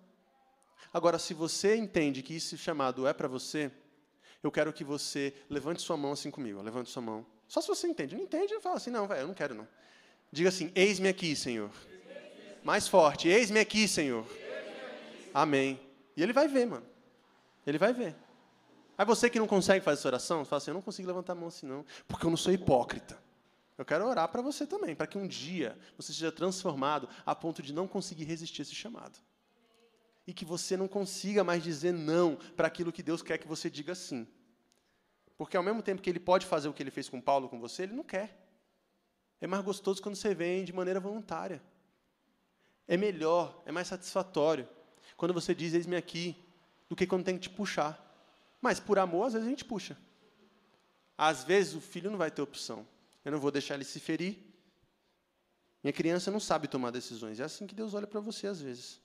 [0.93, 3.71] Agora, se você entende que esse chamado é para você,
[4.41, 6.61] eu quero que você levante sua mão assim comigo.
[6.61, 7.25] Levante sua mão.
[7.47, 8.15] Só se você entende.
[8.15, 9.67] Não entende, fala assim, não, velho, eu não quero não.
[10.31, 11.71] Diga assim, eis-me aqui, Senhor.
[12.63, 14.25] Mais forte, eis-me aqui, Senhor.
[15.33, 15.86] Amém.
[16.17, 16.85] E ele vai ver, mano.
[17.65, 18.15] Ele vai ver.
[18.97, 21.35] Aí você que não consegue fazer essa oração, fala assim, eu não consigo levantar a
[21.35, 23.21] mão assim não, porque eu não sou hipócrita.
[23.77, 27.61] Eu quero orar para você também, para que um dia você seja transformado a ponto
[27.61, 29.19] de não conseguir resistir a esse chamado.
[30.25, 33.69] E que você não consiga mais dizer não para aquilo que Deus quer que você
[33.69, 34.27] diga sim.
[35.37, 37.59] Porque ao mesmo tempo que ele pode fazer o que ele fez com Paulo, com
[37.59, 38.35] você, ele não quer.
[39.39, 41.61] É mais gostoso quando você vem de maneira voluntária.
[42.87, 44.67] É melhor, é mais satisfatório
[45.17, 46.37] quando você diz, eis-me aqui,
[46.87, 48.01] do que quando tem que te puxar.
[48.61, 49.97] Mas por amor, às vezes a gente puxa.
[51.17, 52.87] Às vezes o filho não vai ter opção.
[53.25, 54.37] Eu não vou deixar ele se ferir.
[55.83, 57.39] Minha criança não sabe tomar decisões.
[57.39, 59.01] É assim que Deus olha para você às vezes.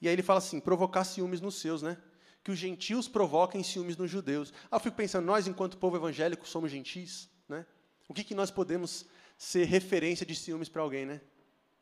[0.00, 1.96] E aí ele fala assim: provocar ciúmes nos seus, né?
[2.44, 4.52] que os gentios provoquem ciúmes nos judeus.
[4.70, 7.64] Ah, eu fico pensando, nós, enquanto povo evangélico, somos gentis, né?
[8.06, 9.06] O que, que nós podemos
[9.38, 11.22] ser referência de ciúmes para alguém, né?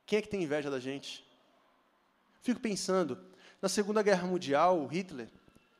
[0.07, 1.26] Quem é que tem inveja da gente?
[2.43, 3.18] Fico pensando,
[3.61, 5.30] na Segunda Guerra Mundial, Hitler,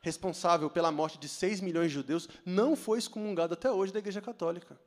[0.01, 4.21] responsável pela morte de 6 milhões de judeus, não foi excomungado até hoje da Igreja
[4.21, 4.79] Católica.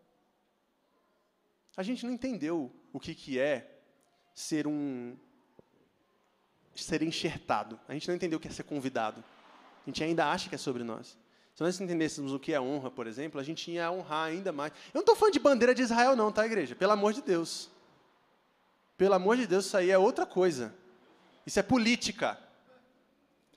[1.77, 3.79] A gente não entendeu o que, que é
[4.35, 5.17] ser um
[6.75, 7.79] ser enxertado.
[7.89, 9.23] A gente não entendeu o que é ser convidado.
[9.87, 11.17] A gente ainda acha que é sobre nós.
[11.55, 14.73] Se nós entendêssemos o que é honra, por exemplo, a gente ia honrar ainda mais.
[14.93, 16.75] Eu não estou falando de bandeira de Israel, não, tá, igreja?
[16.75, 17.71] Pelo amor de Deus.
[18.99, 20.75] Pelo amor de Deus, isso aí é outra coisa.
[21.47, 22.39] Isso é política.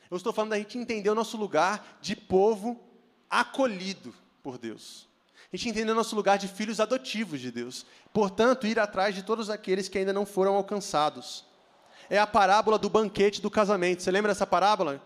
[0.10, 2.80] Eu estou falando da gente entender o nosso lugar de povo
[3.30, 5.08] acolhido por Deus.
[5.52, 7.86] A gente entender o nosso lugar de filhos adotivos de Deus.
[8.14, 11.46] Portanto, ir atrás de todos aqueles que ainda não foram alcançados.
[12.10, 14.04] É a parábola do banquete do casamento.
[14.04, 15.04] Você lembra dessa parábola?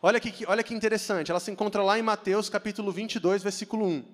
[0.00, 4.04] Olha que, olha que interessante, ela se encontra lá em Mateus capítulo 22, versículo 1.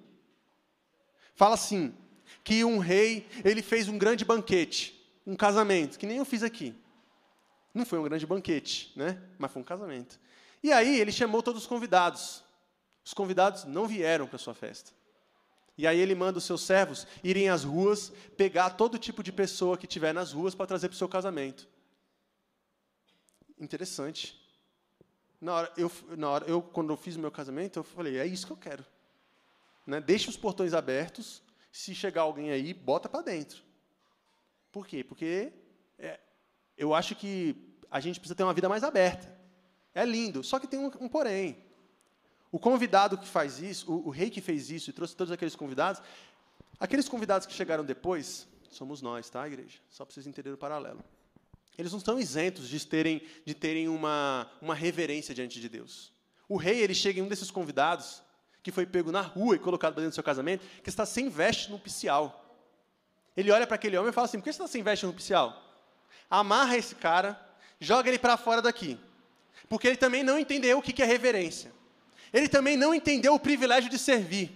[1.34, 1.94] Fala assim,
[2.44, 4.94] que um rei, ele fez um grande banquete,
[5.26, 6.74] um casamento, que nem eu fiz aqui.
[7.78, 9.22] Não foi um grande banquete, né?
[9.38, 10.18] Mas foi um casamento.
[10.60, 12.42] E aí ele chamou todos os convidados.
[13.04, 14.90] Os convidados não vieram para a sua festa.
[15.76, 19.78] E aí ele manda os seus servos irem às ruas, pegar todo tipo de pessoa
[19.78, 21.68] que tiver nas ruas para trazer para o seu casamento.
[23.60, 24.36] Interessante.
[25.40, 28.26] Na hora, eu, na hora, eu, quando eu fiz o meu casamento, eu falei, é
[28.26, 28.84] isso que eu quero.
[29.86, 30.00] Né?
[30.00, 33.62] Deixa os portões abertos, se chegar alguém aí, bota para dentro.
[34.72, 35.04] Por quê?
[35.04, 35.52] Porque
[35.96, 36.18] é,
[36.76, 39.36] eu acho que a gente precisa ter uma vida mais aberta.
[39.94, 41.56] É lindo, só que tem um, um porém.
[42.50, 45.54] O convidado que faz isso, o, o rei que fez isso e trouxe todos aqueles
[45.54, 46.00] convidados,
[46.78, 49.78] aqueles convidados que chegaram depois, somos nós, tá, igreja?
[49.90, 51.02] Só para vocês entenderem o paralelo.
[51.76, 56.12] Eles não estão isentos de terem, de terem uma, uma reverência diante de Deus.
[56.48, 58.22] O rei ele chega em um desses convidados,
[58.62, 61.70] que foi pego na rua e colocado dentro do seu casamento, que está sem veste
[61.70, 62.44] nupcial.
[63.36, 65.62] Ele olha para aquele homem e fala assim: por que você está sem veste nupcial?
[66.28, 67.40] Amarra esse cara,
[67.80, 68.98] joga ele para fora daqui.
[69.68, 71.72] Porque ele também não entendeu o que é reverência.
[72.32, 74.50] Ele também não entendeu o privilégio de servir.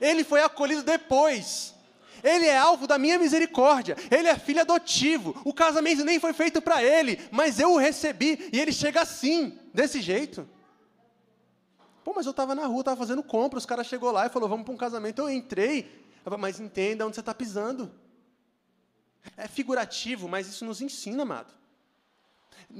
[0.00, 1.74] Ele foi acolhido depois.
[2.22, 3.96] Ele é alvo da minha misericórdia.
[4.10, 5.40] Ele é filho adotivo.
[5.44, 9.58] O casamento nem foi feito para ele, mas eu o recebi e ele chega assim,
[9.72, 10.48] desse jeito.
[12.02, 14.48] Pô, mas eu estava na rua, estava fazendo compra, os caras chegou lá e falou,
[14.48, 15.20] vamos para um casamento.
[15.20, 15.90] Eu entrei,
[16.38, 17.90] mas entenda onde você está pisando.
[19.36, 21.52] É figurativo, mas isso nos ensina, amado.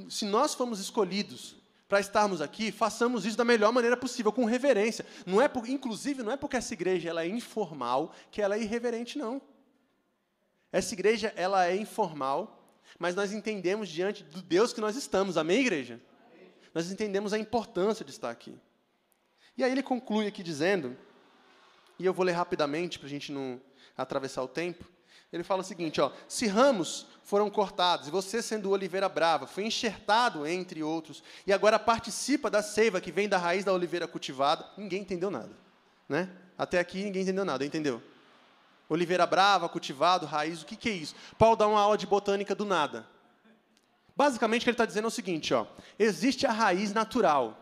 [0.09, 1.57] Se nós fomos escolhidos
[1.89, 5.05] para estarmos aqui, façamos isso da melhor maneira possível, com reverência.
[5.27, 8.63] Não é por, inclusive, não é porque essa igreja ela é informal que ela é
[8.63, 9.41] irreverente, não.
[10.73, 15.37] Essa igreja, ela é informal, mas nós entendemos diante do Deus que nós estamos.
[15.37, 16.01] Amém, igreja?
[16.75, 18.59] Nós entendemos a importância de estar aqui.
[19.57, 20.97] E aí ele conclui aqui dizendo,
[21.99, 23.61] e eu vou ler rapidamente para a gente não
[23.97, 24.85] atravessar o tempo.
[25.35, 29.65] Ele fala o seguinte, ó, se ramos foram cortados, e você, sendo oliveira brava, foi
[29.65, 34.65] enxertado entre outros, e agora participa da seiva que vem da raiz da oliveira cultivada,
[34.79, 35.51] ninguém entendeu nada.
[36.09, 36.31] Né?
[36.57, 38.01] Até aqui ninguém entendeu nada, entendeu?
[38.89, 41.17] Oliveira brava, cultivado, raiz, o que, que é isso?
[41.37, 43.05] Paulo dá uma aula de botânica do nada.
[44.15, 45.67] Basicamente, o que ele está dizendo é o seguinte: ó,
[45.99, 47.59] existe a raiz natural.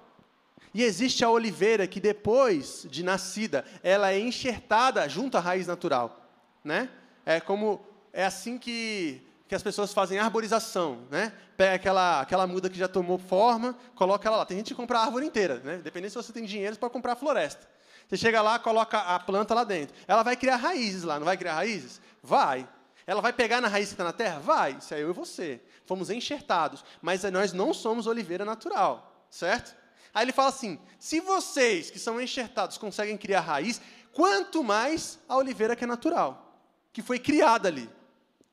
[0.74, 6.28] E existe a oliveira que, depois de nascida, ela é enxertada junto à raiz natural.
[6.62, 6.90] Né?
[7.24, 7.80] É como
[8.12, 11.32] é assim que, que as pessoas fazem arborização, né?
[11.56, 14.46] Pega aquela, aquela muda que já tomou forma, coloca ela lá.
[14.46, 15.78] Tem gente que compra a árvore inteira, né?
[15.78, 17.68] Dependendo se você tem dinheiro para comprar a floresta.
[18.08, 19.94] Você chega lá, coloca a planta lá dentro.
[20.06, 22.00] Ela vai criar raízes lá, não vai criar raízes?
[22.22, 22.68] Vai.
[23.06, 24.38] Ela vai pegar na raiz que está na terra?
[24.40, 24.72] Vai.
[24.72, 25.60] Isso é eu e você.
[25.86, 26.84] Fomos enxertados.
[27.00, 29.74] Mas nós não somos oliveira natural, certo?
[30.12, 33.80] Aí ele fala assim: se vocês que são enxertados conseguem criar raiz,
[34.12, 36.51] quanto mais a oliveira que é natural
[36.92, 37.88] que foi criada ali.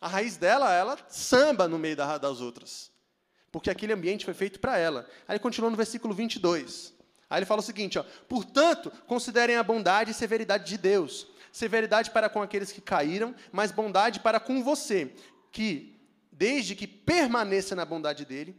[0.02, 2.92] A raiz dela, ela samba no meio das outras.
[3.52, 5.08] Porque aquele ambiente foi feito para ela.
[5.28, 6.94] Aí ele continua no versículo 22.
[7.30, 11.28] Aí ele fala o seguinte: ó, Portanto, considerem a bondade e severidade de Deus.
[11.52, 15.12] Severidade para com aqueles que caíram, mas bondade para com você,
[15.52, 16.00] que,
[16.32, 18.56] desde que permaneça na bondade dele,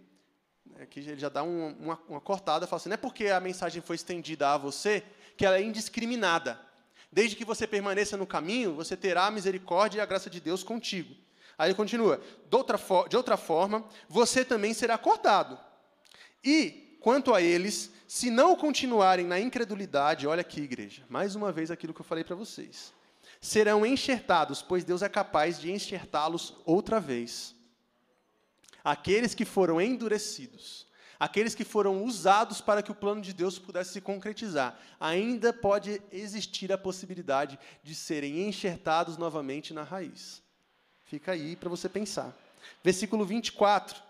[0.81, 3.81] aqui ele já dá um, uma, uma cortada, fala assim: não é porque a mensagem
[3.81, 5.05] foi estendida a você
[5.37, 6.61] que ela é indiscriminada.
[7.12, 10.62] Desde que você permaneça no caminho, você terá a misericórdia e a graça de Deus
[10.62, 11.14] contigo.
[11.58, 15.58] Aí ele continua: de outra, de outra forma, você também será cortado.
[16.42, 21.70] E, quanto a eles, se não continuarem na incredulidade, olha aqui, igreja, mais uma vez
[21.70, 22.92] aquilo que eu falei para vocês.
[23.40, 27.54] Serão enxertados, pois Deus é capaz de enxertá-los outra vez.
[28.84, 30.89] Aqueles que foram endurecidos
[31.20, 36.00] aqueles que foram usados para que o plano de Deus pudesse se concretizar, ainda pode
[36.10, 40.42] existir a possibilidade de serem enxertados novamente na raiz.
[41.04, 42.34] Fica aí para você pensar.
[42.82, 44.02] Versículo 24.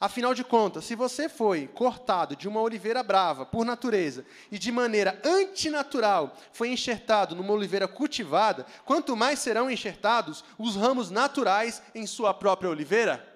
[0.00, 4.70] Afinal de contas, se você foi cortado de uma oliveira brava por natureza e de
[4.70, 12.06] maneira antinatural foi enxertado numa oliveira cultivada, quanto mais serão enxertados os ramos naturais em
[12.06, 13.26] sua própria oliveira?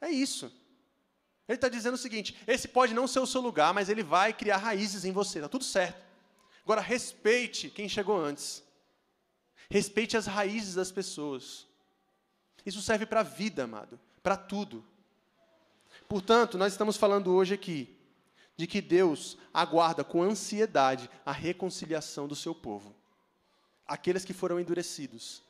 [0.00, 0.50] É isso.
[1.50, 4.32] Ele está dizendo o seguinte: esse pode não ser o seu lugar, mas ele vai
[4.32, 6.06] criar raízes em você, está tudo certo.
[6.62, 8.62] Agora, respeite quem chegou antes.
[9.68, 11.66] Respeite as raízes das pessoas.
[12.64, 14.84] Isso serve para a vida, amado, para tudo.
[16.08, 17.98] Portanto, nós estamos falando hoje aqui
[18.56, 22.94] de que Deus aguarda com ansiedade a reconciliação do seu povo.
[23.88, 25.42] Aqueles que foram endurecidos,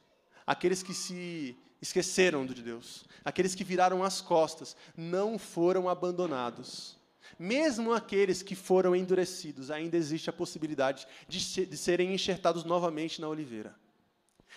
[0.47, 3.05] aqueles que se esqueceram de Deus.
[3.25, 6.97] Aqueles que viraram as costas não foram abandonados.
[7.39, 13.29] Mesmo aqueles que foram endurecidos, ainda existe a possibilidade de, de serem enxertados novamente na
[13.29, 13.75] oliveira.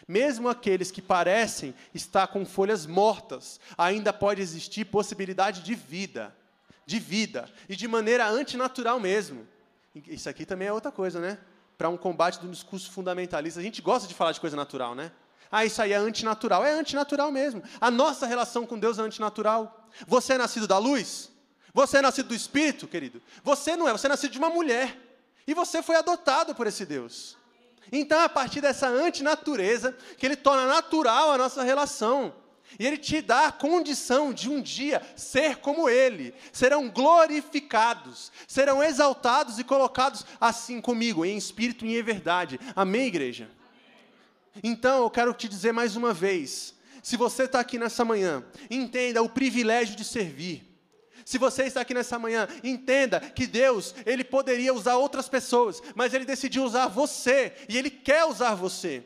[0.08, 6.36] Mesmo aqueles que parecem estar com folhas mortas, ainda pode existir possibilidade de vida,
[6.86, 9.48] de vida, e de maneira antinatural mesmo.
[10.08, 11.38] Isso aqui também é outra coisa, né?
[11.78, 15.12] Para um combate do discurso fundamentalista, a gente gosta de falar de coisa natural, né?
[15.56, 16.66] Ah, isso aí é antinatural.
[16.66, 17.62] É antinatural mesmo.
[17.80, 19.88] A nossa relação com Deus é antinatural.
[20.08, 21.30] Você é nascido da luz?
[21.72, 23.22] Você é nascido do Espírito, querido?
[23.44, 24.98] Você não é, você é nascido de uma mulher.
[25.46, 27.38] E você foi adotado por esse Deus.
[27.92, 32.34] Então, é a partir dessa antinatureza, que ele torna natural a nossa relação.
[32.80, 36.34] E ele te dá a condição de um dia ser como ele.
[36.52, 42.60] Serão glorificados, serão exaltados e colocados assim comigo, em espírito e em verdade.
[42.76, 43.48] Amém, igreja?
[44.62, 49.22] Então, eu quero te dizer mais uma vez: se você está aqui nessa manhã, entenda
[49.22, 50.70] o privilégio de servir.
[51.26, 56.14] Se você está aqui nessa manhã, entenda que Deus, Ele poderia usar outras pessoas, mas
[56.14, 59.04] Ele decidiu usar você, e Ele quer usar você.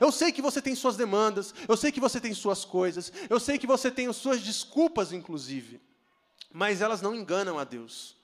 [0.00, 3.40] Eu sei que você tem suas demandas, eu sei que você tem suas coisas, eu
[3.40, 5.80] sei que você tem as suas desculpas, inclusive,
[6.52, 8.16] mas elas não enganam a Deus.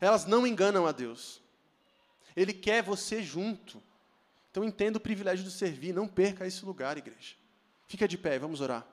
[0.00, 1.40] Elas não enganam a Deus.
[2.36, 3.82] Ele quer você junto.
[4.50, 7.36] Então entenda o privilégio de servir, não perca esse lugar, igreja.
[7.86, 8.86] Fica de pé, vamos orar.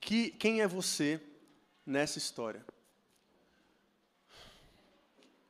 [0.00, 1.20] Que, quem é você
[1.84, 2.64] nessa história?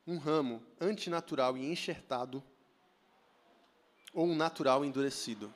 [0.07, 2.43] Um ramo antinatural e enxertado
[4.13, 5.53] ou um natural endurecido?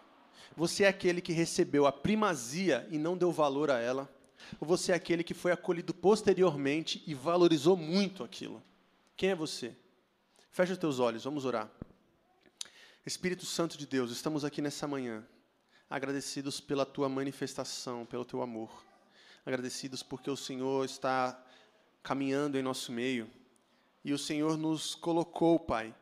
[0.56, 4.08] Você é aquele que recebeu a primazia e não deu valor a ela?
[4.60, 8.62] Ou você é aquele que foi acolhido posteriormente e valorizou muito aquilo?
[9.16, 9.74] Quem é você?
[10.50, 11.70] Fecha os teus olhos, vamos orar.
[13.04, 15.26] Espírito Santo de Deus, estamos aqui nessa manhã,
[15.88, 18.84] agradecidos pela tua manifestação, pelo teu amor.
[19.44, 21.40] Agradecidos porque o Senhor está
[22.02, 23.28] caminhando em nosso meio
[24.04, 25.94] e o Senhor nos colocou, Pai,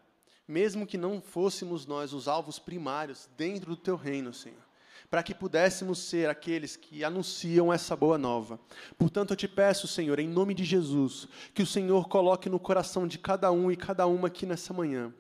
[0.47, 4.70] mesmo que não fôssemos nós os alvos primários dentro do teu reino, Senhor
[5.11, 8.61] para que pudéssemos ser aqueles que anunciam essa boa nova.
[8.97, 13.09] Portanto, eu te peço, Senhor, em nome de Jesus, que o Senhor coloque no coração
[13.09, 15.13] de cada um e cada uma aqui nessa manhã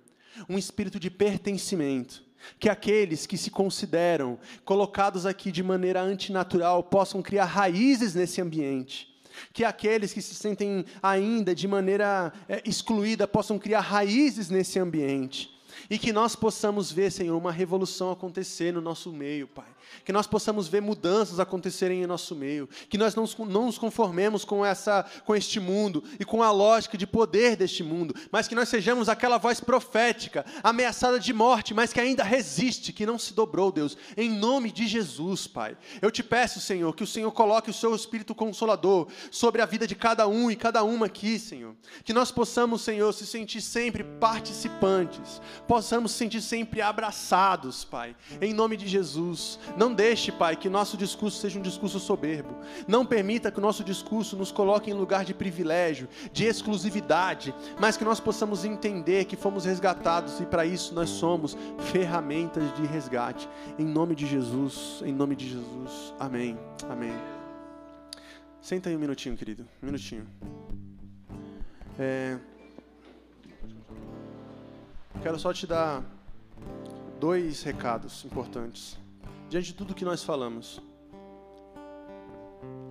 [0.48, 2.22] um espírito de pertencimento.
[2.58, 9.10] Que aqueles que se consideram colocados aqui de maneira antinatural possam criar raízes nesse ambiente
[9.52, 15.59] que aqueles que se sentem ainda de maneira é, excluída possam criar raízes nesse ambiente.
[15.88, 19.66] E que nós possamos ver, Senhor, uma revolução acontecer no nosso meio, Pai.
[20.04, 24.44] Que nós possamos ver mudanças acontecerem em nosso meio, que nós não, não nos conformemos
[24.44, 28.54] com, essa, com este mundo e com a lógica de poder deste mundo, mas que
[28.54, 33.34] nós sejamos aquela voz profética, ameaçada de morte, mas que ainda resiste, que não se
[33.34, 35.76] dobrou, Deus, em nome de Jesus, Pai.
[36.00, 39.86] Eu te peço, Senhor, que o Senhor coloque o seu Espírito Consolador sobre a vida
[39.86, 44.04] de cada um e cada uma aqui, Senhor, que nós possamos, Senhor, se sentir sempre
[44.04, 45.40] participantes,
[45.70, 49.56] possamos se sentir sempre abraçados, Pai, em nome de Jesus.
[49.76, 52.56] Não deixe, Pai, que nosso discurso seja um discurso soberbo.
[52.88, 57.96] Não permita que o nosso discurso nos coloque em lugar de privilégio, de exclusividade, mas
[57.96, 61.56] que nós possamos entender que fomos resgatados e para isso nós somos
[61.92, 63.48] ferramentas de resgate.
[63.78, 66.12] Em nome de Jesus, em nome de Jesus.
[66.18, 66.58] Amém.
[66.88, 67.14] Amém.
[68.60, 69.64] Senta aí um minutinho, querido.
[69.80, 70.26] Um minutinho.
[71.96, 72.40] É...
[75.22, 76.02] Quero só te dar
[77.18, 78.98] dois recados importantes
[79.50, 80.80] diante de tudo que nós falamos.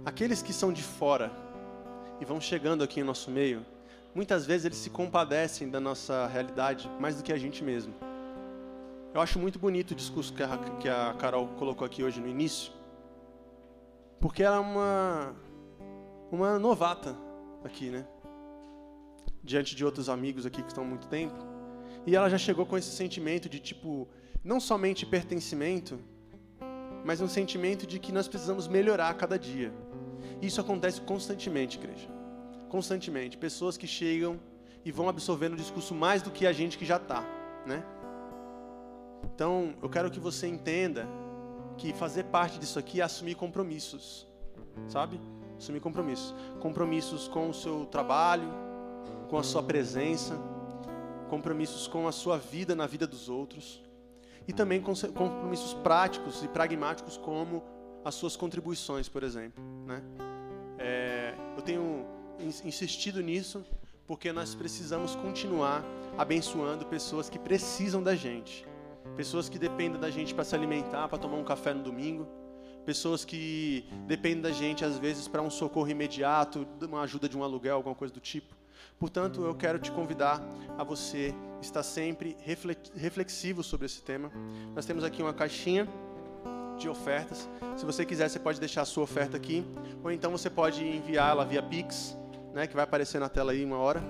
[0.05, 1.31] Aqueles que são de fora
[2.19, 3.65] e vão chegando aqui em nosso meio,
[4.13, 7.93] muitas vezes eles se compadecem da nossa realidade mais do que a gente mesmo.
[9.13, 12.27] Eu acho muito bonito o discurso que a, que a Carol colocou aqui hoje no
[12.27, 12.71] início,
[14.19, 15.35] porque ela é uma,
[16.31, 17.15] uma novata
[17.63, 18.05] aqui, né?
[19.43, 21.48] Diante de outros amigos aqui que estão há muito tempo.
[22.05, 24.07] E ela já chegou com esse sentimento de tipo,
[24.43, 25.99] não somente pertencimento,
[27.03, 29.73] mas um sentimento de que nós precisamos melhorar a cada dia.
[30.41, 32.07] Isso acontece constantemente, igreja.
[32.69, 33.37] Constantemente.
[33.37, 34.39] Pessoas que chegam
[34.83, 37.23] e vão absorvendo o discurso mais do que a gente que já está,
[37.65, 37.83] né?
[39.33, 41.07] Então, eu quero que você entenda
[41.77, 44.27] que fazer parte disso aqui é assumir compromissos,
[44.87, 45.19] sabe?
[45.57, 46.33] Assumir compromissos.
[46.59, 48.49] Compromissos com o seu trabalho,
[49.29, 50.37] com a sua presença,
[51.29, 53.81] compromissos com a sua vida na vida dos outros
[54.47, 57.63] e também compromissos práticos e pragmáticos como
[58.03, 59.63] as suas contribuições, por exemplo.
[59.85, 60.01] Né?
[60.77, 62.05] É, eu tenho
[62.39, 63.63] insistido nisso
[64.07, 65.83] porque nós precisamos continuar
[66.17, 68.65] abençoando pessoas que precisam da gente,
[69.15, 72.27] pessoas que dependem da gente para se alimentar, para tomar um café no domingo,
[72.85, 77.43] pessoas que dependem da gente às vezes para um socorro imediato, uma ajuda de um
[77.43, 78.58] aluguel, alguma coisa do tipo.
[78.97, 80.41] Portanto, eu quero te convidar
[80.77, 82.37] a você estar sempre
[82.95, 84.31] reflexivo sobre esse tema.
[84.75, 85.87] Nós temos aqui uma caixinha
[86.77, 87.49] de ofertas.
[87.75, 89.65] Se você quiser, você pode deixar a sua oferta aqui,
[90.03, 92.17] ou então você pode enviá-la via Pix,
[92.53, 94.01] né, que vai aparecer na tela aí uma hora.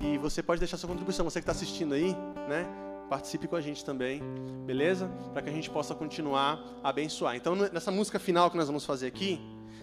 [0.00, 1.24] E você pode deixar sua contribuição.
[1.24, 2.14] Você que está assistindo aí,
[2.48, 2.66] né,
[3.08, 4.22] participe com a gente também,
[4.64, 5.08] beleza?
[5.32, 7.34] Para que a gente possa continuar a abençoar.
[7.36, 9.40] Então, nessa música final que nós vamos fazer aqui,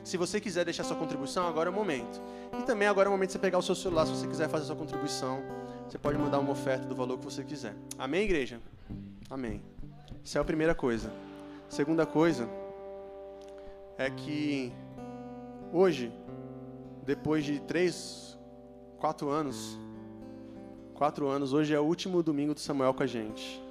[0.08, 2.22] se você quiser deixar sua contribuição, agora é o momento.
[2.58, 4.48] E também agora é o momento de você pegar o seu celular, se você quiser
[4.48, 5.44] fazer sua contribuição.
[5.86, 7.76] Você pode mandar uma oferta do valor que você quiser.
[8.00, 8.62] Amém, igreja?
[9.30, 9.62] Amém.
[10.24, 11.12] Isso é a primeira coisa.
[11.68, 12.48] Segunda coisa
[13.98, 14.72] é que
[15.74, 16.10] hoje,
[17.04, 18.38] depois de três,
[19.00, 19.78] quatro anos,
[20.94, 23.62] quatro anos, hoje é o último domingo do Samuel com a gente.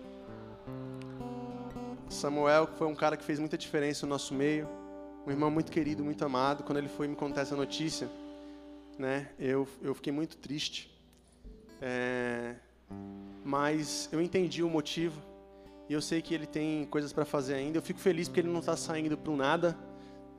[2.11, 4.69] Samuel foi um cara que fez muita diferença no nosso meio
[5.27, 6.63] um irmão muito querido, muito amado.
[6.63, 8.09] Quando ele foi me contar essa notícia,
[8.99, 10.91] né, eu, eu fiquei muito triste.
[11.83, 12.55] É,
[13.45, 15.21] mas eu entendi o motivo
[15.89, 17.79] e eu sei que ele tem coisas para fazer ainda.
[17.79, 19.77] Eu fico feliz porque ele não está saindo para nada.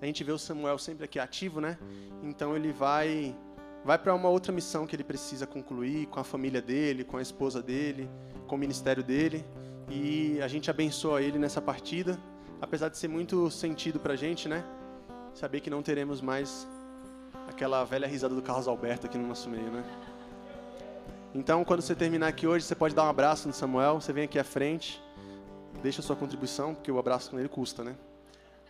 [0.01, 1.77] A gente vê o Samuel sempre aqui ativo, né?
[2.23, 3.35] Então ele vai
[3.83, 7.21] vai para uma outra missão que ele precisa concluir com a família dele, com a
[7.21, 8.09] esposa dele,
[8.45, 9.45] com o ministério dele.
[9.89, 12.19] E a gente abençoa ele nessa partida,
[12.59, 14.65] apesar de ser muito sentido para a gente, né?
[15.37, 16.67] Saber que não teremos mais
[17.47, 19.83] aquela velha risada do Carlos Alberto aqui no nosso meio, né?
[21.35, 24.23] Então, quando você terminar aqui hoje, você pode dar um abraço no Samuel, você vem
[24.23, 24.99] aqui à frente,
[25.83, 27.95] deixa sua contribuição, porque o abraço com ele custa, né?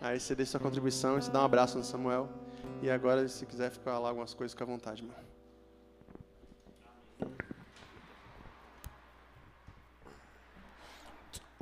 [0.01, 2.27] Aí você deixa sua contribuição e você dá um abraço no Samuel.
[2.81, 5.27] E agora, se quiser ficar lá algumas coisas, fica à vontade, mano.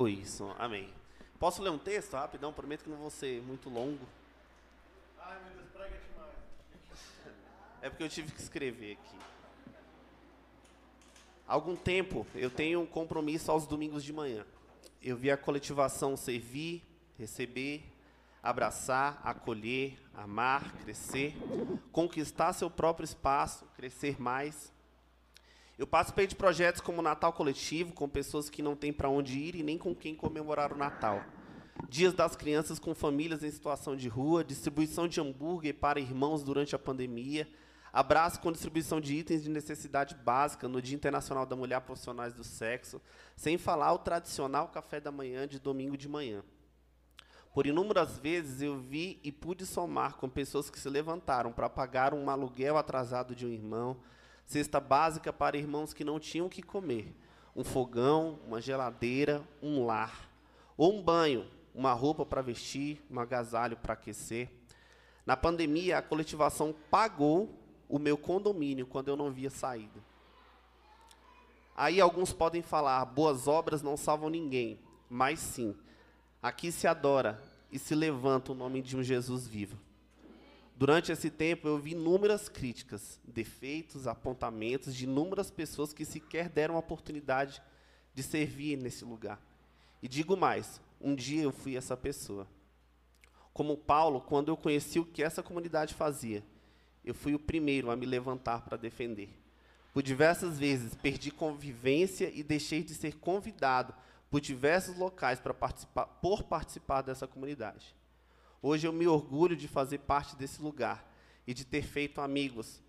[0.00, 0.92] Isso, amém.
[1.38, 2.52] Posso ler um texto rapidão?
[2.52, 4.04] Prometo que não vou ser muito longo.
[5.28, 6.34] Ai, meu Deus, prega demais.
[7.82, 9.16] É porque eu tive que escrever aqui.
[11.48, 14.46] Há algum tempo eu tenho um compromisso aos domingos de manhã.
[15.02, 16.82] Eu vi a coletivação servir,
[17.18, 17.84] receber,
[18.42, 21.34] abraçar, acolher, amar, crescer,
[21.90, 24.72] conquistar seu próprio espaço, crescer mais.
[25.76, 29.56] Eu participei de projetos como Natal Coletivo, com pessoas que não têm para onde ir
[29.56, 31.22] e nem com quem comemorar o Natal.
[31.88, 36.74] Dias das crianças com famílias em situação de rua, distribuição de hambúrguer para irmãos durante
[36.74, 37.48] a pandemia,
[37.92, 42.42] abraço com distribuição de itens de necessidade básica no Dia Internacional da Mulher Profissionais do
[42.42, 43.00] Sexo,
[43.36, 46.42] sem falar o tradicional café da manhã de domingo de manhã.
[47.54, 52.12] Por inúmeras vezes eu vi e pude somar com pessoas que se levantaram para pagar
[52.12, 53.96] um aluguel atrasado de um irmão,
[54.44, 57.14] cesta básica para irmãos que não tinham o que comer,
[57.54, 60.30] um fogão, uma geladeira, um lar,
[60.76, 61.46] ou um banho,
[61.76, 64.48] uma roupa para vestir, um agasalho para aquecer.
[65.26, 67.54] Na pandemia, a coletivação pagou
[67.86, 70.02] o meu condomínio quando eu não via saída.
[71.76, 75.76] Aí alguns podem falar, boas obras não salvam ninguém, mas sim,
[76.42, 79.78] aqui se adora e se levanta o nome de um Jesus vivo.
[80.74, 86.76] Durante esse tempo, eu vi inúmeras críticas, defeitos, apontamentos de inúmeras pessoas que sequer deram
[86.76, 87.62] a oportunidade
[88.14, 89.38] de servir nesse lugar.
[90.02, 92.46] E digo mais: um dia eu fui essa pessoa.
[93.52, 96.44] Como Paulo, quando eu conheci o que essa comunidade fazia,
[97.04, 99.30] eu fui o primeiro a me levantar para defender.
[99.92, 103.94] Por diversas vezes perdi convivência e deixei de ser convidado
[104.30, 107.94] por diversos locais para participar, por participar dessa comunidade.
[108.60, 111.10] Hoje eu me orgulho de fazer parte desse lugar
[111.46, 112.82] e de ter feito amigos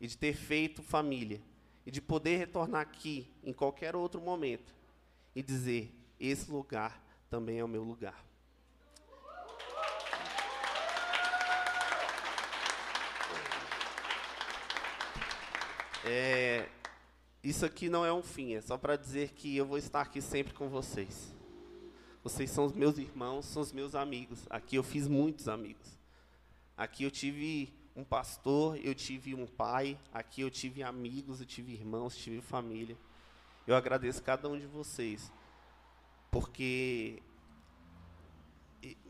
[0.00, 1.40] e de ter feito família
[1.84, 4.74] e de poder retornar aqui em qualquer outro momento
[5.34, 8.24] e dizer: esse lugar também é o meu lugar.
[16.04, 16.68] É,
[17.42, 20.22] isso aqui não é um fim, é só para dizer que eu vou estar aqui
[20.22, 21.34] sempre com vocês.
[22.22, 24.46] Vocês são os meus irmãos, são os meus amigos.
[24.50, 25.98] Aqui eu fiz muitos amigos.
[26.76, 31.72] Aqui eu tive um pastor, eu tive um pai, aqui eu tive amigos, eu tive
[31.72, 32.96] irmãos, tive família.
[33.66, 35.30] Eu agradeço cada um de vocês,
[36.30, 37.22] porque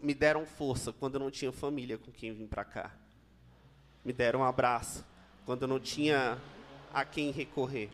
[0.02, 2.94] me deram força quando eu não tinha família com quem vim para cá.
[4.04, 5.04] Me deram um abraço
[5.44, 6.40] quando eu não tinha
[6.92, 7.90] a quem recorrer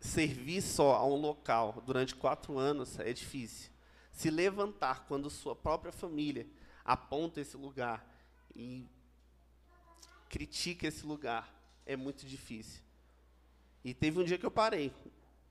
[0.00, 3.70] servir só a um local durante quatro anos é difícil.
[4.12, 6.46] Se levantar quando sua própria família
[6.84, 8.04] aponta esse lugar
[8.56, 8.86] e
[10.28, 11.54] critica esse lugar
[11.84, 12.82] é muito difícil.
[13.84, 14.92] E teve um dia que eu parei.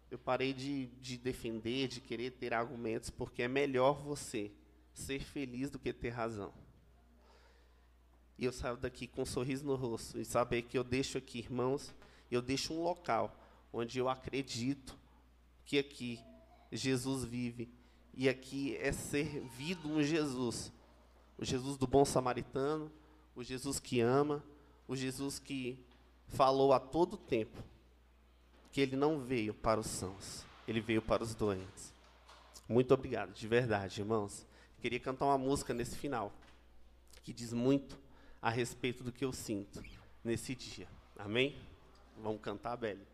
[0.09, 4.51] Eu parei de, de defender, de querer ter argumentos, porque é melhor você
[4.93, 6.51] ser feliz do que ter razão.
[8.37, 11.39] E eu saio daqui com um sorriso no rosto e saber que eu deixo aqui,
[11.39, 11.93] irmãos,
[12.31, 13.35] eu deixo um local
[13.71, 14.97] onde eu acredito
[15.65, 16.19] que aqui
[16.71, 17.69] Jesus vive
[18.13, 20.71] e aqui é servido um Jesus,
[21.37, 22.91] o Jesus do bom samaritano,
[23.35, 24.43] o Jesus que ama,
[24.87, 25.77] o Jesus que
[26.27, 27.63] falou a todo tempo
[28.79, 31.93] ele não veio para os sãos, ele veio para os doentes.
[32.67, 34.45] Muito obrigado, de verdade, irmãos.
[34.79, 36.31] Queria cantar uma música nesse final
[37.23, 37.99] que diz muito
[38.41, 39.83] a respeito do que eu sinto
[40.23, 40.87] nesse dia.
[41.17, 41.55] Amém?
[42.21, 43.05] Vamos cantar, Belle?